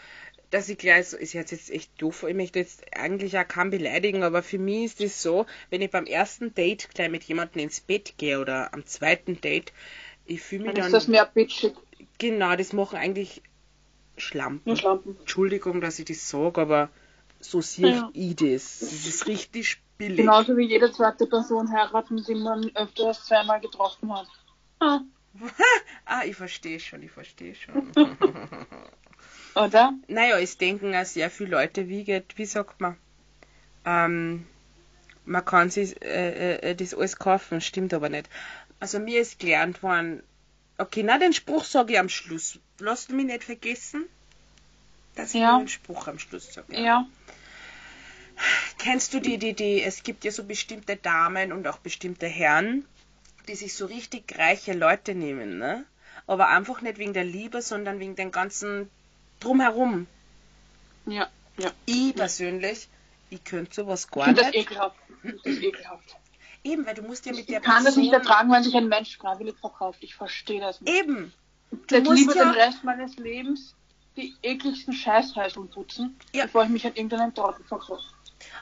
dass 0.57 0.71
ich 0.71 0.79
gleich 0.79 1.09
so, 1.09 1.19
ist 1.19 1.35
jetzt, 1.35 1.51
jetzt 1.53 1.71
echt 1.71 1.91
doof, 2.01 2.25
ich 2.27 2.35
möchte 2.35 2.59
jetzt 2.59 2.83
eigentlich 2.97 3.39
auch 3.39 3.47
keinen 3.47 3.69
beleidigen, 3.71 4.23
aber 4.23 4.43
für 4.43 4.59
mich 4.59 4.85
ist 4.87 5.01
es 5.03 5.23
so, 5.23 5.45
wenn 5.69 5.83
ich 5.83 5.91
beim 5.91 6.07
ersten 6.07 6.55
Date 6.55 6.89
gleich 6.95 7.11
mit 7.11 7.25
jemandem 7.25 7.61
ins 7.63 7.81
Bett 7.81 8.15
gehe 8.17 8.41
oder 8.41 8.73
am 8.73 8.87
zweiten 8.87 9.39
Date, 9.39 9.75
ich 10.25 10.41
fühle 10.41 10.63
mich 10.63 10.73
Dann 10.73 10.77
dann, 10.77 10.87
ist 10.87 10.95
das 10.95 11.09
mehr 11.09 11.27
bitchig, 11.27 11.75
genau, 12.19 12.57
das 12.57 12.73
machen 12.73 12.97
eigentlich 12.97 13.43
Schlampen. 14.17 14.63
nur 14.65 14.77
Schlampen. 14.77 15.15
Entschuldigung, 15.21 15.83
dass 15.83 15.99
ich 15.99 16.07
das 16.07 16.27
sage, 16.27 16.59
aber 16.59 16.89
so 17.39 17.61
sehe 17.61 17.91
Ja. 17.91 18.11
ich 18.15 18.37
das. 18.37 18.79
Das 18.81 18.93
ist 19.07 19.27
richtig 19.27 19.77
billig. 19.99 20.17
Genauso 20.17 20.57
wie 20.57 20.67
jede 20.67 20.91
zweite 20.91 21.27
Person 21.27 21.71
heiraten, 21.71 22.25
die 22.25 22.35
man 22.35 22.75
öfter 22.75 23.09
als 23.09 23.27
zweimal 23.27 23.61
getroffen 23.61 24.11
hat. 24.11 24.27
Ah, 24.81 25.01
ah, 26.07 26.23
ich 26.25 26.35
verstehe 26.35 26.81
schon, 26.81 27.03
ich 27.03 27.11
verstehe 27.11 27.55
schon. 27.55 27.93
oder? 29.55 29.95
Naja, 30.09 30.39
es 30.39 30.59
denken 30.59 30.95
auch 30.95 31.05
sehr 31.05 31.31
viele 31.31 31.51
Leute, 31.51 31.89
wie 31.89 32.05
geht, 32.05 32.37
wie 32.37 32.47
sagt 32.47 32.81
man, 32.81 32.97
ähm, 33.85 34.47
man 35.25 35.45
kann 35.45 35.71
sich 35.71 36.01
äh, 36.03 36.57
äh, 36.57 36.75
das 36.75 36.95
alles 36.95 37.17
kaufen, 37.17 37.61
stimmt 37.61 37.95
aber 37.95 38.09
nicht. 38.09 38.29
Also 38.81 38.99
mir 38.99 39.21
ist 39.21 39.39
gelernt 39.39 39.83
worden, 39.83 40.23
okay, 40.79 41.03
na 41.03 41.19
den 41.19 41.33
Spruch 41.33 41.65
sage 41.65 41.95
ich 41.95 41.99
am 41.99 42.09
Schluss. 42.09 42.59
Lass 42.79 43.09
mich 43.09 43.27
nicht 43.27 43.45
vergessen, 43.45 44.05
dass 45.15 45.35
ich 45.35 45.41
Ja. 45.41 45.53
nur 45.53 45.63
den 45.63 45.69
Spruch 45.69 46.07
am 46.09 46.19
Schluss 46.19 46.53
sage. 46.53 46.79
Ja. 46.81 47.07
Kennst 48.79 49.15
du 49.15 49.21
die, 49.21 49.39
die, 49.39 49.55
die, 49.55 49.83
es 49.83 50.03
gibt 50.03 50.25
ja 50.25 50.31
so 50.31 50.45
bestimmte 50.45 50.97
Damen 50.97 51.53
und 51.53 51.67
auch 51.67 51.79
bestimmte 51.79 52.27
Herren, 52.27 52.85
die 53.49 53.55
sich 53.55 53.75
so 53.75 53.87
richtig 53.87 54.39
reiche 54.39 54.75
Leute 54.75 55.15
nehmen, 55.15 55.59
ne? 55.59 55.85
Aber 56.27 56.49
einfach 56.49 56.83
nicht 56.83 56.99
wegen 56.99 57.15
der 57.15 57.25
Liebe, 57.25 57.63
sondern 57.63 57.99
wegen 58.01 58.17
dem 58.17 58.33
ganzen 58.33 58.91
Drumherum. 59.41 60.07
Ja. 61.07 61.29
Ja. 61.59 61.71
Ich 61.87 62.15
persönlich, 62.15 62.89
ich 63.31 63.43
könnte 63.45 63.75
sowas 63.75 64.05
Ich 64.05 64.11
gar 64.11 64.33
das 64.35 64.47
nicht. 64.47 64.57
ekelhaft. 64.57 64.97
Ich 65.09 65.17
finde 65.21 65.39
das 65.45 65.57
ekelhaft. 65.59 66.17
Eben, 66.65 66.85
weil 66.87 66.95
du 66.95 67.03
musst 67.03 67.25
ja 67.27 67.33
mit 67.33 67.49
der 67.49 67.59
Ich 67.61 67.65
kann 67.65 67.85
das 67.85 67.97
nicht 67.97 68.13
ertragen, 68.13 68.51
wenn 68.51 68.63
sich 68.63 68.75
ein 68.75 68.89
Mensch 68.89 69.17
freiwillig 69.17 69.57
verkauft. 69.61 69.99
Ich 70.03 70.15
verstehe 70.15 70.61
das 70.61 70.81
nicht. 70.81 70.93
Eben. 70.93 71.33
Ich 71.71 71.79
Du 71.87 72.01
musst 72.03 72.19
lieber 72.19 72.37
ja- 72.37 72.45
den 72.45 72.53
Rest 72.61 72.85
meines 72.85 73.17
Lebens 73.17 73.75
die 74.17 74.35
ekligsten 74.43 74.93
Scheißhäuseln 74.95 75.69
putzen, 75.69 76.19
Ja. 76.33 76.45
bevor 76.47 76.65
ich 76.65 76.71
mich 76.71 76.87
an 76.87 76.95
irgendeinen 76.95 77.35
Trottel 77.35 77.65
verkaufe. 77.65 78.03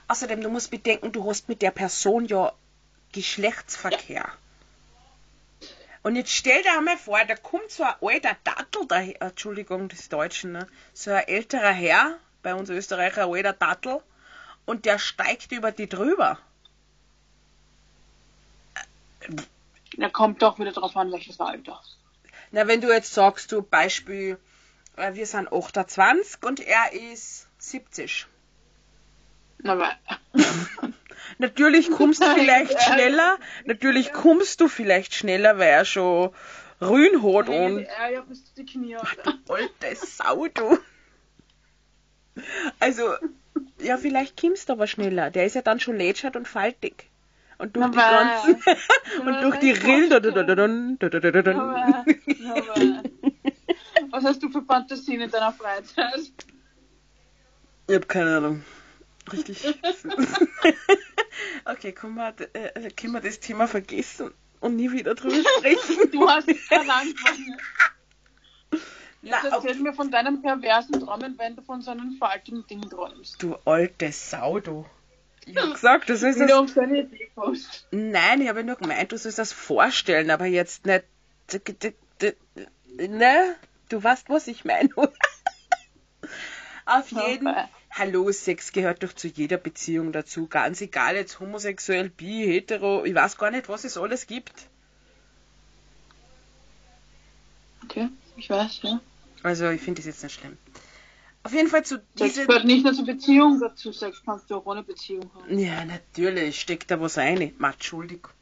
Außerdem, 0.08 0.40
du 0.40 0.48
musst 0.50 0.70
bedenken, 0.70 1.12
du 1.12 1.28
hast 1.28 1.48
mit 1.48 1.62
der 1.62 1.70
Person 1.70 2.26
ja 2.26 2.52
Geschlechtsverkehr. 3.12 4.28
Und 6.04 6.16
jetzt 6.16 6.32
stell 6.32 6.62
dir 6.62 6.76
einmal 6.76 6.98
vor, 6.98 7.18
da 7.24 7.34
kommt 7.34 7.70
so 7.70 7.82
ein 7.82 7.94
alter 8.02 8.36
Dattel 8.44 8.86
daher, 8.86 9.22
Entschuldigung, 9.22 9.88
das 9.88 10.10
Deutsche, 10.10 10.48
ne? 10.48 10.66
so 10.92 11.10
ein 11.10 11.26
älterer 11.26 11.72
Herr, 11.72 12.18
bei 12.42 12.54
uns 12.54 12.68
Österreicher 12.68 13.24
ein 13.24 13.32
alter 13.32 13.54
Dattel, 13.54 14.02
und 14.66 14.84
der 14.84 14.98
steigt 14.98 15.50
über 15.50 15.72
die 15.72 15.88
drüber. 15.88 16.38
Da 19.96 20.10
kommt 20.10 20.42
doch 20.42 20.58
wieder 20.58 20.72
drauf 20.72 20.94
an, 20.94 21.10
welches 21.10 21.40
Alter. 21.40 21.80
Na, 22.50 22.66
wenn 22.66 22.82
du 22.82 22.92
jetzt 22.92 23.14
sagst, 23.14 23.50
du 23.50 23.62
Beispiel, 23.62 24.38
äh, 24.96 25.14
wir 25.14 25.26
sind 25.26 25.50
28 25.50 26.42
und 26.42 26.60
er 26.60 26.92
ist 26.92 27.48
70. 27.56 28.26
Aber 29.64 29.90
Natürlich 31.38 31.90
kommst 31.90 32.22
du 32.22 32.26
vielleicht 32.34 32.80
schneller, 32.82 33.38
natürlich 33.64 34.12
kommst 34.12 34.60
du 34.60 34.68
vielleicht 34.68 35.14
schneller, 35.14 35.58
weil 35.58 35.68
er 35.68 35.84
schon 35.84 36.30
Rühn 36.80 37.22
hat 37.22 37.48
und. 37.48 37.80
Ja, 37.80 38.08
ja, 38.12 38.20
bist 38.22 38.48
du 38.56 38.62
die 38.62 38.72
Knie. 38.72 38.96
Du 39.46 39.52
alte 39.52 39.96
Sau, 39.96 40.46
du. 40.48 40.78
Also, 42.80 43.14
ja, 43.80 43.96
vielleicht 43.96 44.40
kommst 44.40 44.68
du 44.68 44.74
aber 44.74 44.86
schneller. 44.86 45.30
Der 45.30 45.46
ist 45.46 45.54
ja 45.54 45.62
dann 45.62 45.80
schon 45.80 45.96
lätschert 45.96 46.36
und 46.36 46.48
faltig. 46.48 47.08
Und 47.58 47.76
durch 47.76 47.90
die 47.90 47.96
ganzen. 47.96 48.56
und 49.26 49.42
durch 49.42 49.56
die 49.56 49.70
Rillen. 49.70 50.98
Was 54.10 54.24
hast 54.24 54.42
du 54.42 54.50
für 54.50 54.62
Fantasien 54.62 55.20
in 55.20 55.30
deiner 55.30 55.52
Freizeit? 55.52 56.32
Ich 57.86 57.94
hab 57.94 58.08
keine 58.08 58.36
Ahnung. 58.36 58.64
Richtig. 59.32 59.64
okay, 61.64 61.92
können 61.92 62.14
wir, 62.14 62.34
äh, 62.52 62.90
können 62.90 63.12
wir 63.14 63.20
das 63.20 63.40
Thema 63.40 63.66
vergessen 63.66 64.32
und 64.60 64.76
nie 64.76 64.92
wieder 64.92 65.14
drüber 65.14 65.42
sprechen? 65.58 66.10
Du 66.12 66.28
hast 66.28 66.50
verlangt 66.50 67.18
von 67.18 67.38
mir. 67.38 67.56
Na, 69.22 69.36
Jetzt 69.36 69.44
erzähl 69.52 69.70
okay. 69.70 69.80
mir 69.82 69.94
von 69.94 70.10
deinem 70.10 70.42
perversen 70.42 71.00
Träumen, 71.00 71.38
wenn 71.38 71.56
du 71.56 71.62
von 71.62 71.80
so 71.80 71.90
einem 71.90 72.12
faltigen 72.18 72.66
Ding 72.66 72.82
träumst. 72.90 73.42
Du 73.42 73.56
alte 73.64 74.12
Sau, 74.12 74.60
du. 74.60 74.84
Ich 75.46 75.56
hab 75.56 75.72
gesagt, 75.74 76.08
du 76.10 76.16
sollst 76.16 76.38
Wie 76.38 76.42
du 76.42 76.48
das. 76.48 76.58
auf 76.58 76.68
so 76.70 76.80
eine 76.80 77.00
Idee 77.00 77.30
kommst. 77.34 77.86
Nein, 77.90 78.42
ich 78.42 78.48
habe 78.48 78.62
nur 78.64 78.76
gemeint, 78.76 79.12
du 79.12 79.16
sollst 79.16 79.38
das 79.38 79.52
vorstellen, 79.52 80.30
aber 80.30 80.44
jetzt 80.44 80.84
nicht. 80.84 81.04
Ne? 82.96 83.56
Du 83.88 84.02
weißt, 84.02 84.28
was 84.28 84.46
ich 84.46 84.64
meine. 84.64 84.90
Auf 86.86 87.10
jeden 87.10 87.46
Okay. 87.46 87.64
Hallo, 87.96 88.30
Sex 88.32 88.72
gehört 88.72 89.02
doch 89.04 89.12
zu 89.12 89.28
jeder 89.28 89.56
Beziehung 89.56 90.10
dazu. 90.10 90.48
Ganz 90.48 90.80
egal, 90.80 91.14
jetzt 91.14 91.38
homosexuell, 91.38 92.10
bi, 92.10 92.44
hetero, 92.44 93.04
ich 93.04 93.14
weiß 93.14 93.36
gar 93.38 93.50
nicht, 93.52 93.68
was 93.68 93.84
es 93.84 93.96
alles 93.96 94.26
gibt. 94.26 94.52
Okay, 97.84 98.08
ich 98.36 98.50
weiß, 98.50 98.80
ja. 98.82 99.00
Also, 99.44 99.68
ich 99.70 99.80
finde 99.80 100.00
das 100.00 100.06
jetzt 100.06 100.22
nicht 100.24 100.40
schlimm. 100.40 100.56
Auf 101.44 101.52
jeden 101.52 101.68
Fall 101.68 101.84
zu 101.84 101.96
Sex 102.16 102.34
diese. 102.34 102.46
gehört 102.46 102.64
nicht 102.64 102.82
nur 102.84 102.94
zur 102.94 103.04
Beziehung 103.04 103.60
dazu. 103.60 103.92
Sex 103.92 104.22
kannst 104.24 104.50
du 104.50 104.56
auch 104.56 104.66
ohne 104.66 104.82
Beziehung 104.82 105.30
haben. 105.34 105.58
Ja, 105.58 105.84
natürlich, 105.84 106.58
steckt 106.58 106.90
da 106.90 107.00
was 107.00 107.18
rein. 107.18 107.52
Ma, 107.58 107.70
Entschuldigung. 107.70 108.32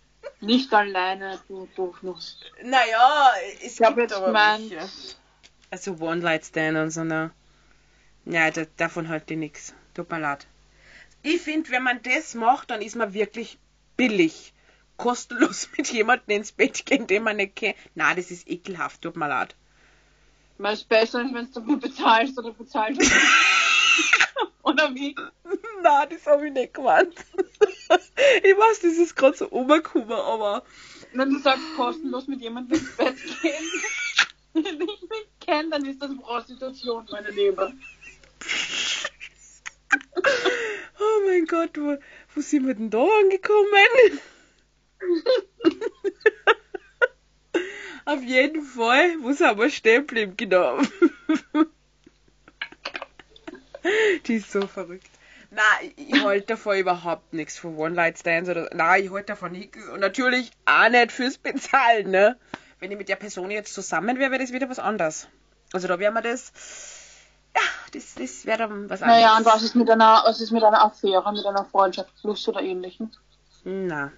Nicht 0.40 0.72
alleine, 0.72 1.40
du 1.48 1.68
Doofnuss. 1.76 2.38
Naja, 2.62 3.32
es 3.64 3.72
Ich 3.72 3.78
gibt 3.78 3.98
jetzt 3.98 4.12
aber 4.14 4.26
gemeint- 4.26 4.70
welche. 4.70 4.88
Also 5.70 5.96
One-Light-Stand 5.98 6.76
und 6.78 6.90
so, 6.90 7.02
ne? 7.04 7.32
Ja, 8.24 8.50
da, 8.50 8.64
davon 8.76 9.08
halte 9.08 9.34
ich 9.34 9.40
nichts. 9.40 9.74
Tut 9.94 10.10
mir 10.10 10.20
leid. 10.20 10.46
Ich 11.22 11.40
finde, 11.40 11.70
wenn 11.70 11.82
man 11.82 12.02
das 12.02 12.34
macht, 12.34 12.70
dann 12.70 12.82
ist 12.82 12.96
man 12.96 13.14
wirklich 13.14 13.58
billig. 13.96 14.52
Kostenlos 14.96 15.68
mit 15.76 15.88
jemandem 15.92 16.36
ins 16.36 16.52
Bett 16.52 16.86
gehen, 16.86 17.06
den 17.06 17.22
man 17.22 17.36
nicht 17.36 17.56
kennt. 17.56 17.76
Na, 17.94 18.14
das 18.14 18.30
ist 18.30 18.48
ekelhaft, 18.48 19.02
tut 19.02 19.16
mir 19.16 19.28
leid. 19.28 19.54
Es 20.58 20.84
besser 20.84 21.22
ist, 21.22 21.34
wenn 21.34 21.46
du 21.46 21.60
dafür 21.60 21.76
bezahlst 21.76 22.38
oder 22.38 22.52
bezahlst. 22.52 23.00
oder 24.62 24.94
wie? 24.94 25.16
Na, 25.82 26.06
das 26.06 26.24
habe 26.26 26.46
ich 26.46 26.52
nicht 26.52 26.74
gemeint. 26.74 27.14
ich 28.42 28.56
weiß, 28.56 28.80
das 28.80 28.92
ist 28.92 29.16
gerade 29.16 29.36
so 29.36 29.48
umgekommen, 29.48 30.12
aber 30.12 30.62
Wenn 31.12 31.30
du 31.30 31.38
sagst, 31.40 31.64
kostenlos 31.76 32.28
mit 32.28 32.40
jemandem 32.40 32.78
ins 32.78 32.96
Bett 32.96 33.16
gehen, 33.42 33.64
den 34.54 34.80
ich 34.82 35.00
nicht 35.00 35.40
kenne, 35.40 35.70
dann 35.70 35.84
ist 35.84 36.00
das 36.00 36.16
Prostitution, 36.16 37.08
meine 37.10 37.30
Liebe. 37.30 37.72
oh 41.00 41.21
mein 41.32 41.46
Gott, 41.46 41.78
wo, 41.78 41.96
wo 42.34 42.40
sind 42.40 42.66
wir 42.66 42.74
denn 42.74 42.90
da 42.90 43.06
angekommen? 43.22 44.20
Auf 48.04 48.22
jeden 48.22 48.62
Fall, 48.62 49.14
wo 49.20 49.32
sind 49.32 49.58
wir 49.58 49.70
stehen 49.70 50.02
geblieben, 50.06 50.34
genau. 50.36 50.78
Die 54.26 54.34
ist 54.34 54.52
so 54.52 54.66
verrückt. 54.66 55.08
Nein, 55.50 55.92
ich 55.96 56.22
halte 56.22 56.48
davon 56.48 56.78
überhaupt 56.78 57.32
nichts 57.32 57.58
von 57.58 57.76
One-Light-Stands 57.76 58.48
oder. 58.50 58.70
Nein, 58.74 59.04
ich 59.04 59.10
halte 59.10 59.26
davon 59.26 59.52
nichts. 59.52 59.78
Und 59.88 60.00
natürlich 60.00 60.50
auch 60.64 60.88
nicht 60.88 61.12
fürs 61.12 61.38
Bezahlen, 61.38 62.10
ne? 62.10 62.38
Wenn 62.78 62.90
ich 62.90 62.98
mit 62.98 63.08
der 63.08 63.16
Person 63.16 63.50
jetzt 63.50 63.74
zusammen 63.74 64.18
wäre, 64.18 64.30
wäre 64.30 64.40
das 64.42 64.52
wieder 64.52 64.68
was 64.68 64.78
anderes. 64.78 65.28
Also 65.72 65.88
da 65.88 65.98
wäre 65.98 66.12
mir 66.12 66.22
das. 66.22 66.52
Das, 67.92 68.14
das 68.14 68.46
wäre 68.46 68.58
dann 68.58 68.90
was 68.90 69.02
anderes. 69.02 69.22
Naja, 69.22 69.36
und 69.36 69.44
was 69.44 69.62
ist 69.62 69.74
mit 69.74 69.88
einer, 69.88 70.22
was 70.24 70.40
ist 70.40 70.50
mit 70.50 70.64
einer 70.64 70.82
Affäre, 70.82 71.32
mit 71.32 71.44
einer 71.46 71.64
Freundschaft 71.64 72.10
plus 72.20 72.48
oder 72.48 72.62
ähnlichem? 72.62 73.10
Na. 73.64 74.12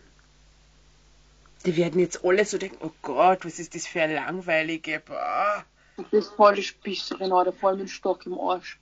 Die 1.67 1.77
werden 1.77 2.01
jetzt 2.01 2.25
alle 2.25 2.45
so 2.45 2.59
denken, 2.59 2.79
oh 2.81 2.93
Gott, 3.03 3.45
was 3.45 3.59
ist 3.59 3.75
das 3.75 3.87
für 3.87 4.03
eine 4.03 4.15
langweilige. 4.15 5.01
Boah. 5.05 5.65
Du 5.97 6.03
bist 6.05 6.33
voll 6.35 6.55
die 6.57 6.63
Spießerin 6.63 7.33
oder 7.33 7.53
voll 7.53 7.73
mit 7.73 7.83
dem 7.83 7.89
Stock 7.89 8.27
im 8.27 8.39
Arsch. 8.39 8.79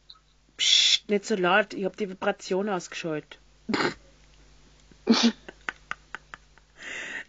Psst, 0.56 1.08
nicht 1.08 1.24
so 1.24 1.36
laut, 1.36 1.74
ich 1.74 1.84
habe 1.84 1.96
die 1.96 2.08
Vibration 2.08 2.68
ausgeschaltet. 2.68 3.38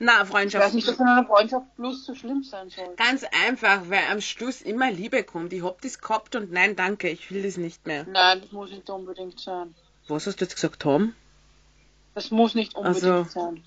Na, 0.03 0.23
Ich 0.23 0.29
Freundschaft. 0.29 0.65
weiß 0.65 0.73
nicht, 0.73 0.87
dass 0.87 0.99
in 0.99 1.07
einer 1.07 1.25
Freundschaft 1.25 1.65
plus 1.75 2.05
so 2.05 2.13
schlimm 2.13 2.43
sein 2.43 2.69
soll. 2.69 2.93
Ganz 2.97 3.23
einfach, 3.47 3.89
weil 3.89 4.03
am 4.11 4.19
Schluss 4.21 4.61
immer 4.61 4.91
Liebe 4.91 5.23
kommt. 5.23 5.53
Ich 5.53 5.63
hab 5.63 5.81
das 5.81 5.99
gehabt 5.99 6.35
und 6.35 6.51
nein, 6.51 6.75
danke, 6.75 7.09
ich 7.09 7.31
will 7.31 7.43
das 7.43 7.57
nicht 7.57 7.85
mehr. 7.87 8.05
Nein, 8.09 8.41
das 8.41 8.51
muss 8.51 8.71
nicht 8.71 8.89
unbedingt 8.89 9.39
sein. 9.39 9.73
Was 10.07 10.27
hast 10.27 10.41
du 10.41 10.45
jetzt 10.45 10.55
gesagt, 10.55 10.81
Tom? 10.81 11.13
Das 12.15 12.31
muss 12.31 12.53
nicht 12.55 12.75
unbedingt 12.75 13.03
Also- 13.05 13.29
sein. 13.29 13.63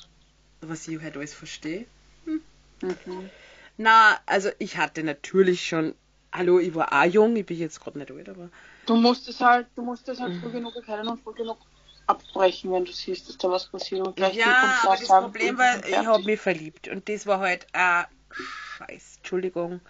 Was 0.60 0.86
ich 0.88 1.00
halt 1.00 1.16
alles 1.16 1.34
verstehe. 1.34 1.86
Mhm. 2.24 3.30
Na, 3.78 4.18
also 4.26 4.50
ich 4.58 4.76
hatte 4.78 5.02
natürlich 5.04 5.66
schon. 5.66 5.94
Hallo, 6.32 6.58
ich 6.58 6.74
war 6.74 6.92
auch 6.92 7.04
jung, 7.04 7.34
ich 7.36 7.46
bin 7.46 7.58
jetzt 7.58 7.80
gerade 7.80 7.98
nicht 7.98 8.10
alt, 8.10 8.28
aber. 8.28 8.50
Du 8.86 8.96
musst 8.96 9.28
es 9.28 9.40
halt, 9.40 9.66
du 9.74 9.82
musst 9.82 10.08
es 10.08 10.20
halt 10.20 10.34
Mhm. 10.34 10.40
früh 10.42 10.50
genug 10.50 10.76
erkennen 10.76 11.08
und 11.08 11.22
früh 11.22 11.32
genug 11.34 11.58
abbrechen, 12.06 12.72
wenn 12.72 12.84
du 12.84 12.92
siehst, 12.92 13.28
dass 13.28 13.38
da 13.38 13.50
was 13.50 13.66
passiert. 13.66 14.06
Und 14.06 14.16
gleich 14.16 14.36
Ja, 14.36 14.78
aber 14.84 14.96
das 14.96 15.08
sagen, 15.08 15.26
Problem 15.26 15.58
war, 15.58 15.84
ich 15.86 16.06
habe 16.06 16.24
mich 16.24 16.40
verliebt. 16.40 16.88
Und 16.88 17.08
das 17.08 17.26
war 17.26 17.40
halt 17.40 17.66
ein 17.72 18.06
Scheiß. 18.30 19.16
Entschuldigung. 19.18 19.80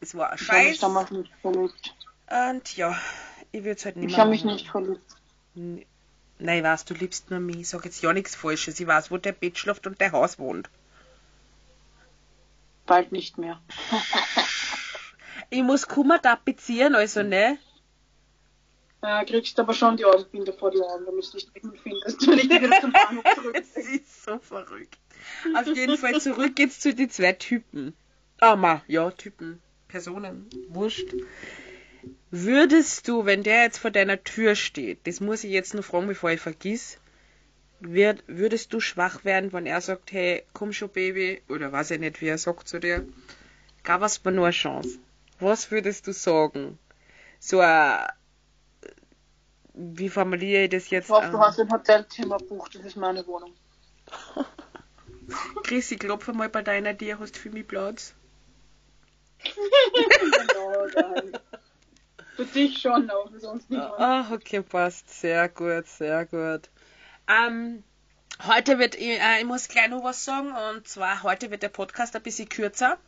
Es 0.00 0.14
war 0.14 0.30
ein 0.30 0.38
Ich 0.40 0.48
habe 0.48 0.64
mich 0.64 0.78
Scheiß. 0.78 0.80
damals 0.80 1.10
nicht 1.10 1.32
verliebt. 1.40 1.94
Und 2.30 2.76
ja, 2.76 2.98
ich 3.52 3.64
würde 3.64 3.76
es 3.78 3.84
halt 3.84 3.96
nicht 3.96 4.12
Ich 4.12 4.18
habe 4.18 4.30
mich 4.30 4.44
nicht 4.44 4.68
verliebt. 4.68 5.16
N- 5.56 5.84
Nein, 6.38 6.58
ich 6.58 6.64
weiß, 6.64 6.84
du 6.84 6.94
liebst 6.94 7.30
nur 7.30 7.40
mich. 7.40 7.60
Ich 7.60 7.68
sag 7.70 7.84
jetzt 7.84 8.02
ja 8.02 8.12
nichts 8.12 8.36
Falsches. 8.36 8.78
Ich 8.78 8.86
weiß, 8.86 9.10
wo 9.10 9.16
der 9.16 9.32
Bett 9.32 9.58
schläft 9.58 9.86
und 9.86 10.00
der 10.00 10.12
Haus 10.12 10.38
wohnt. 10.38 10.70
Bald 12.86 13.12
nicht 13.12 13.36
mehr. 13.38 13.60
Ich 15.48 15.62
muss 15.62 15.88
Kummer 15.88 16.20
tapezieren, 16.20 16.94
also 16.94 17.22
ne? 17.22 17.58
Ja, 19.04 19.22
kriegst 19.22 19.60
aber 19.60 19.74
schon 19.74 19.98
die 19.98 20.04
Augenbinde 20.06 20.54
vor 20.54 20.70
die 20.70 20.80
Augen, 20.80 21.04
damit 21.04 21.30
du 21.30 21.36
nicht 21.36 21.62
mehr 21.62 21.72
findest, 21.82 22.26
wenn 22.26 22.38
ich 22.38 22.48
dich 22.48 22.62
wieder 22.62 22.80
zum 22.80 22.90
Bahnhof 22.92 23.24
Es 23.54 23.74
zurückbringe. 23.74 23.96
ist 24.00 24.24
so 24.24 24.38
verrückt. 24.38 24.98
Auf 25.54 25.66
jeden 25.66 25.98
Fall 25.98 26.18
zurück 26.22 26.58
jetzt 26.58 26.80
zu 26.80 26.94
den 26.94 27.10
zwei 27.10 27.32
Typen. 27.34 27.92
Ah, 28.40 28.56
ma, 28.56 28.82
ja, 28.86 29.10
Typen. 29.10 29.60
Personen. 29.88 30.48
Wurscht. 30.68 31.14
Würdest 32.30 33.06
du, 33.06 33.26
wenn 33.26 33.42
der 33.42 33.64
jetzt 33.64 33.76
vor 33.78 33.90
deiner 33.90 34.24
Tür 34.24 34.54
steht, 34.54 35.06
das 35.06 35.20
muss 35.20 35.44
ich 35.44 35.50
jetzt 35.50 35.74
nur 35.74 35.82
fragen, 35.82 36.06
bevor 36.06 36.30
ich 36.30 36.40
vergiss, 36.40 36.98
würd, 37.80 38.24
würdest 38.26 38.72
du 38.72 38.80
schwach 38.80 39.24
werden, 39.26 39.52
wenn 39.52 39.66
er 39.66 39.82
sagt, 39.82 40.12
hey, 40.12 40.44
komm 40.54 40.72
schon, 40.72 40.88
Baby, 40.88 41.42
oder 41.50 41.72
weiß 41.72 41.90
ich 41.90 42.00
nicht, 42.00 42.22
wie 42.22 42.28
er 42.28 42.38
sagt 42.38 42.68
zu 42.68 42.80
dir, 42.80 43.06
gab 43.82 44.00
es 44.02 44.24
mir 44.24 44.32
nur 44.32 44.46
eine 44.46 44.52
Chance. 44.52 44.98
Was 45.40 45.70
würdest 45.70 46.06
du 46.06 46.12
sagen? 46.12 46.78
So 47.38 47.60
ein, 47.60 48.06
wie 49.74 50.08
formuliere 50.08 50.64
ich 50.64 50.70
das 50.70 50.90
jetzt? 50.90 51.06
Ich 51.06 51.10
hoffe, 51.10 51.28
du 51.30 51.36
Ähm, 51.36 51.40
hast 51.42 51.60
ein 51.60 51.70
Hotelzimmer 51.70 52.38
gebucht, 52.38 52.74
das 52.74 52.84
ist 52.84 52.96
meine 52.96 53.26
Wohnung. 53.26 53.52
Chris, 55.64 55.90
ich 55.90 55.98
klopfe 55.98 56.32
mal 56.32 56.48
bei 56.48 56.62
deiner 56.62 56.96
Tür, 56.96 57.18
hast 57.18 57.34
du 57.36 57.40
für 57.40 57.50
mich 57.50 57.66
Platz? 57.66 58.14
genau, 59.42 60.86
nein. 60.94 61.32
Für 62.36 62.44
dich 62.46 62.78
schon, 62.80 63.08
aber 63.10 63.28
für 63.30 63.40
sonst 63.40 63.70
niemand. 63.70 63.98
Ah, 63.98 64.32
okay, 64.32 64.60
passt. 64.62 65.08
Sehr 65.20 65.48
gut, 65.48 65.86
sehr 65.86 66.26
gut. 66.26 66.68
Ähm, 67.28 67.84
heute 68.46 68.78
wird, 68.78 68.96
ich, 68.96 69.20
äh, 69.20 69.38
ich 69.40 69.44
muss 69.44 69.68
gleich 69.68 69.88
noch 69.88 70.02
was 70.04 70.24
sagen, 70.24 70.52
und 70.52 70.86
zwar 70.88 71.22
heute 71.22 71.50
wird 71.50 71.62
der 71.62 71.68
Podcast 71.68 72.16
ein 72.16 72.22
bisschen 72.22 72.48
kürzer, 72.48 72.98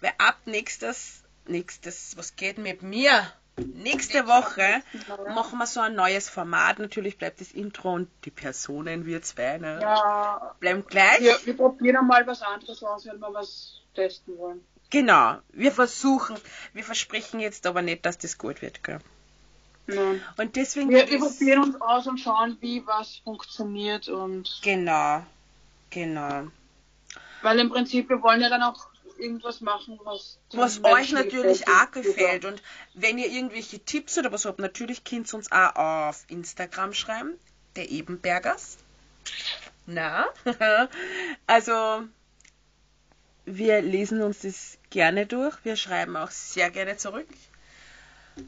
weil 0.00 0.12
ab 0.18 0.38
nächstes, 0.44 1.22
nächstes, 1.46 2.16
was 2.16 2.36
geht 2.36 2.58
mit 2.58 2.82
mir? 2.82 3.26
Nächste 3.56 4.26
Woche 4.26 4.82
machen 5.34 5.58
wir 5.58 5.66
so 5.66 5.80
ein 5.80 5.94
neues 5.94 6.28
Format. 6.28 6.78
Natürlich 6.80 7.18
bleibt 7.18 7.40
das 7.40 7.52
Intro 7.52 7.92
und 7.94 8.08
die 8.24 8.30
Personen, 8.30 9.06
wir 9.06 9.22
zwei, 9.22 9.58
ne? 9.58 9.78
Ja, 9.80 10.54
Bleiben 10.58 10.84
gleich. 10.86 11.20
wir, 11.20 11.38
wir 11.44 11.56
probieren 11.56 12.06
mal 12.06 12.26
was 12.26 12.42
anderes 12.42 12.82
aus, 12.82 13.06
wenn 13.06 13.18
wir 13.20 13.32
was 13.32 13.80
testen 13.94 14.36
wollen. 14.38 14.64
Genau. 14.90 15.36
Wir 15.52 15.70
versuchen, 15.72 16.36
wir 16.72 16.82
versprechen 16.84 17.38
jetzt 17.40 17.66
aber 17.66 17.82
nicht, 17.82 18.04
dass 18.06 18.18
das 18.18 18.38
gut 18.38 18.60
wird, 18.60 18.82
gell? 18.82 18.98
Nein. 19.86 20.20
Und 20.36 20.56
deswegen. 20.56 20.90
Wir, 20.90 21.08
wir 21.08 21.18
probieren 21.18 21.62
uns 21.62 21.80
aus 21.80 22.06
und 22.06 22.18
schauen, 22.18 22.56
wie 22.60 22.84
was 22.86 23.16
funktioniert 23.18 24.08
und 24.08 24.60
Genau. 24.62 25.22
Genau. 25.90 26.48
weil 27.42 27.58
im 27.60 27.70
Prinzip 27.70 28.08
wir 28.08 28.20
wollen 28.22 28.40
ja 28.40 28.48
dann 28.48 28.62
auch 28.62 28.86
irgendwas 29.24 29.60
machen, 29.60 29.98
was 30.04 30.38
Was 30.52 30.84
euch 30.84 31.12
natürlich 31.12 31.66
auch 31.68 31.90
gefällt. 31.90 32.44
Und 32.44 32.62
wenn 32.94 33.18
ihr 33.18 33.28
irgendwelche 33.28 33.80
Tipps 33.80 34.16
oder 34.18 34.30
was 34.30 34.44
habt, 34.44 34.58
natürlich 34.60 35.02
könnt 35.04 35.32
ihr 35.32 35.36
uns 35.36 35.50
auch 35.50 35.74
auf 35.74 36.24
Instagram 36.28 36.92
schreiben. 36.92 37.32
Der 37.76 37.90
Ebenbergers. 37.90 38.78
Na? 39.86 40.26
also, 41.46 42.04
wir 43.46 43.82
lesen 43.82 44.22
uns 44.22 44.40
das 44.40 44.78
gerne 44.90 45.26
durch. 45.26 45.56
Wir 45.64 45.76
schreiben 45.76 46.16
auch 46.16 46.30
sehr 46.30 46.70
gerne 46.70 46.96
zurück. 46.96 47.26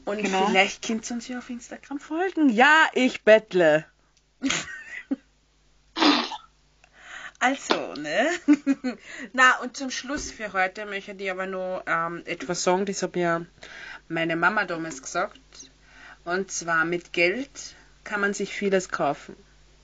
Und 0.05 0.21
Genau. 0.21 0.47
vielleicht 0.47 0.85
könnt 0.85 1.09
ihr 1.09 1.15
uns 1.15 1.27
ja 1.27 1.37
auf 1.39 1.49
Instagram 1.49 1.99
folgen. 1.99 2.49
Ja, 2.49 2.87
ich 2.93 3.23
bettle. 3.23 3.85
Also, 7.39 7.93
ne? 7.93 8.29
Na, 9.33 9.59
und 9.61 9.77
zum 9.77 9.91
Schluss 9.91 10.31
für 10.31 10.53
heute 10.53 10.85
möchte 10.85 11.11
ich 11.11 11.29
aber 11.29 11.45
nur 11.45 11.83
ähm, 11.85 12.23
etwas 12.25 12.63
sagen, 12.63 12.85
das 12.85 13.03
hat 13.03 13.15
mir 13.15 13.45
meine 14.09 14.35
Mama 14.35 14.65
damals 14.65 15.01
gesagt. 15.01 15.39
Und 16.25 16.51
zwar 16.51 16.83
mit 16.83 17.13
Geld 17.13 17.75
kann 18.03 18.21
man 18.21 18.33
sich 18.33 18.53
vieles 18.53 18.89
kaufen. 18.89 19.35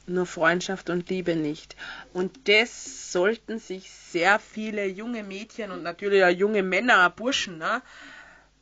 Nur 0.07 0.25
Freundschaft 0.25 0.89
und 0.89 1.09
Liebe 1.09 1.35
nicht. 1.35 1.75
Und 2.11 2.49
das 2.49 3.11
sollten 3.11 3.59
sich 3.59 3.89
sehr 3.89 4.39
viele 4.39 4.85
junge 4.85 5.23
Mädchen 5.23 5.71
und 5.71 5.83
natürlich 5.83 6.23
auch 6.23 6.29
junge 6.29 6.63
Männer, 6.63 7.09
Burschen, 7.09 7.59
ne, 7.59 7.81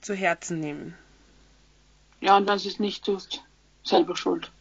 zu 0.02 0.14
Herzen 0.14 0.60
nehmen. 0.60 0.96
Ja, 2.20 2.38
und 2.38 2.60
sie 2.60 2.70
es 2.70 2.80
nicht 2.80 3.06
tust, 3.06 3.42
selber 3.84 4.16
schuld. 4.16 4.52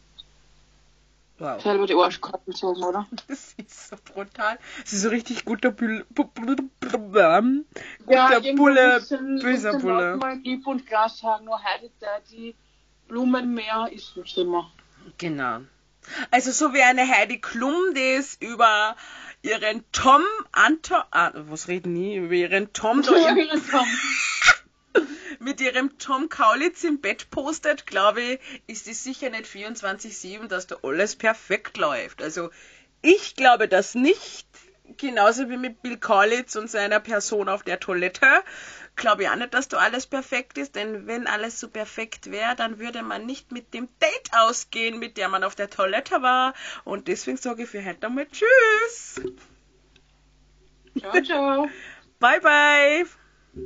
Wow. 1.41 1.59
Selber 1.59 1.87
die 1.87 1.95
Arschkarten 1.95 2.53
gezogen, 2.53 2.83
oder? 2.83 3.07
Das 3.27 3.55
ist 3.57 3.89
so 3.89 3.95
brutal. 4.13 4.59
Das 4.83 4.93
ist 4.93 5.01
so 5.01 5.09
richtig 5.09 5.43
guter 5.43 5.71
Bulle. 5.71 6.05
Guter 6.13 6.43
irgendwo 8.43 8.65
Bulle, 8.65 9.01
böser 9.41 9.79
Bulle. 9.79 10.17
Mal 10.17 10.39
und 10.65 10.85
Gas 10.85 11.17
sagen, 11.17 11.45
nur 11.45 11.57
heute 11.57 11.89
die 12.31 12.53
Blumenmeer 13.07 13.89
ist 13.91 14.15
nicht 14.17 14.37
immer. 14.37 14.71
Genau. 15.17 15.61
Also 16.29 16.51
so 16.51 16.75
wie 16.75 16.83
eine 16.83 17.07
Heidi 17.07 17.41
Klum, 17.41 17.95
die 17.95 18.13
es 18.19 18.37
über 18.39 18.95
ihren 19.41 19.83
Tom 19.91 20.21
Anton, 20.51 21.01
ah, 21.09 21.31
was 21.33 21.67
reden 21.67 21.95
die, 21.95 22.17
über 22.17 22.33
ihren 22.33 22.71
Tom 22.71 23.01
da 23.01 23.15
im, 23.15 23.37
mit 25.39 25.61
ihrem 25.61 25.97
Tom 25.97 26.29
Kaulitz 26.29 26.83
im 26.83 27.01
Bett 27.01 27.29
postet, 27.31 27.85
glaube 27.85 28.21
ich, 28.21 28.39
ist 28.67 28.87
es 28.87 29.03
sicher 29.03 29.29
nicht 29.29 29.45
24-7, 29.45 30.47
dass 30.47 30.67
da 30.67 30.77
alles 30.83 31.15
perfekt 31.15 31.77
läuft. 31.77 32.21
Also 32.21 32.49
ich 33.01 33.35
glaube 33.35 33.67
das 33.67 33.95
nicht. 33.95 34.47
Genauso 34.97 35.49
wie 35.49 35.57
mit 35.57 35.81
Bill 35.81 35.97
Kaulitz 35.97 36.55
und 36.57 36.69
seiner 36.69 36.99
Person 36.99 37.47
auf 37.47 37.63
der 37.63 37.79
Toilette. 37.79 38.27
Glaube 38.97 39.23
ich 39.23 39.29
auch 39.29 39.35
nicht, 39.35 39.53
dass 39.53 39.69
da 39.69 39.77
alles 39.77 40.05
perfekt 40.05 40.57
ist, 40.57 40.75
denn 40.75 41.07
wenn 41.07 41.27
alles 41.27 41.59
so 41.59 41.69
perfekt 41.69 42.29
wäre, 42.29 42.57
dann 42.57 42.77
würde 42.77 43.01
man 43.01 43.25
nicht 43.25 43.53
mit 43.53 43.73
dem 43.73 43.87
Date 44.01 44.31
ausgehen, 44.33 44.99
mit 44.99 45.15
der 45.15 45.29
man 45.29 45.45
auf 45.45 45.55
der 45.55 45.69
Toilette 45.69 46.21
war. 46.21 46.53
Und 46.83 47.07
deswegen 47.07 47.37
sage 47.37 47.63
ich 47.63 47.69
für 47.69 47.83
heute 47.85 48.07
einmal 48.07 48.27
Tschüss. 48.27 49.21
Ciao, 50.99 51.21
ciao. 51.23 51.69
Bye, 52.19 52.41
bye. 52.41 53.20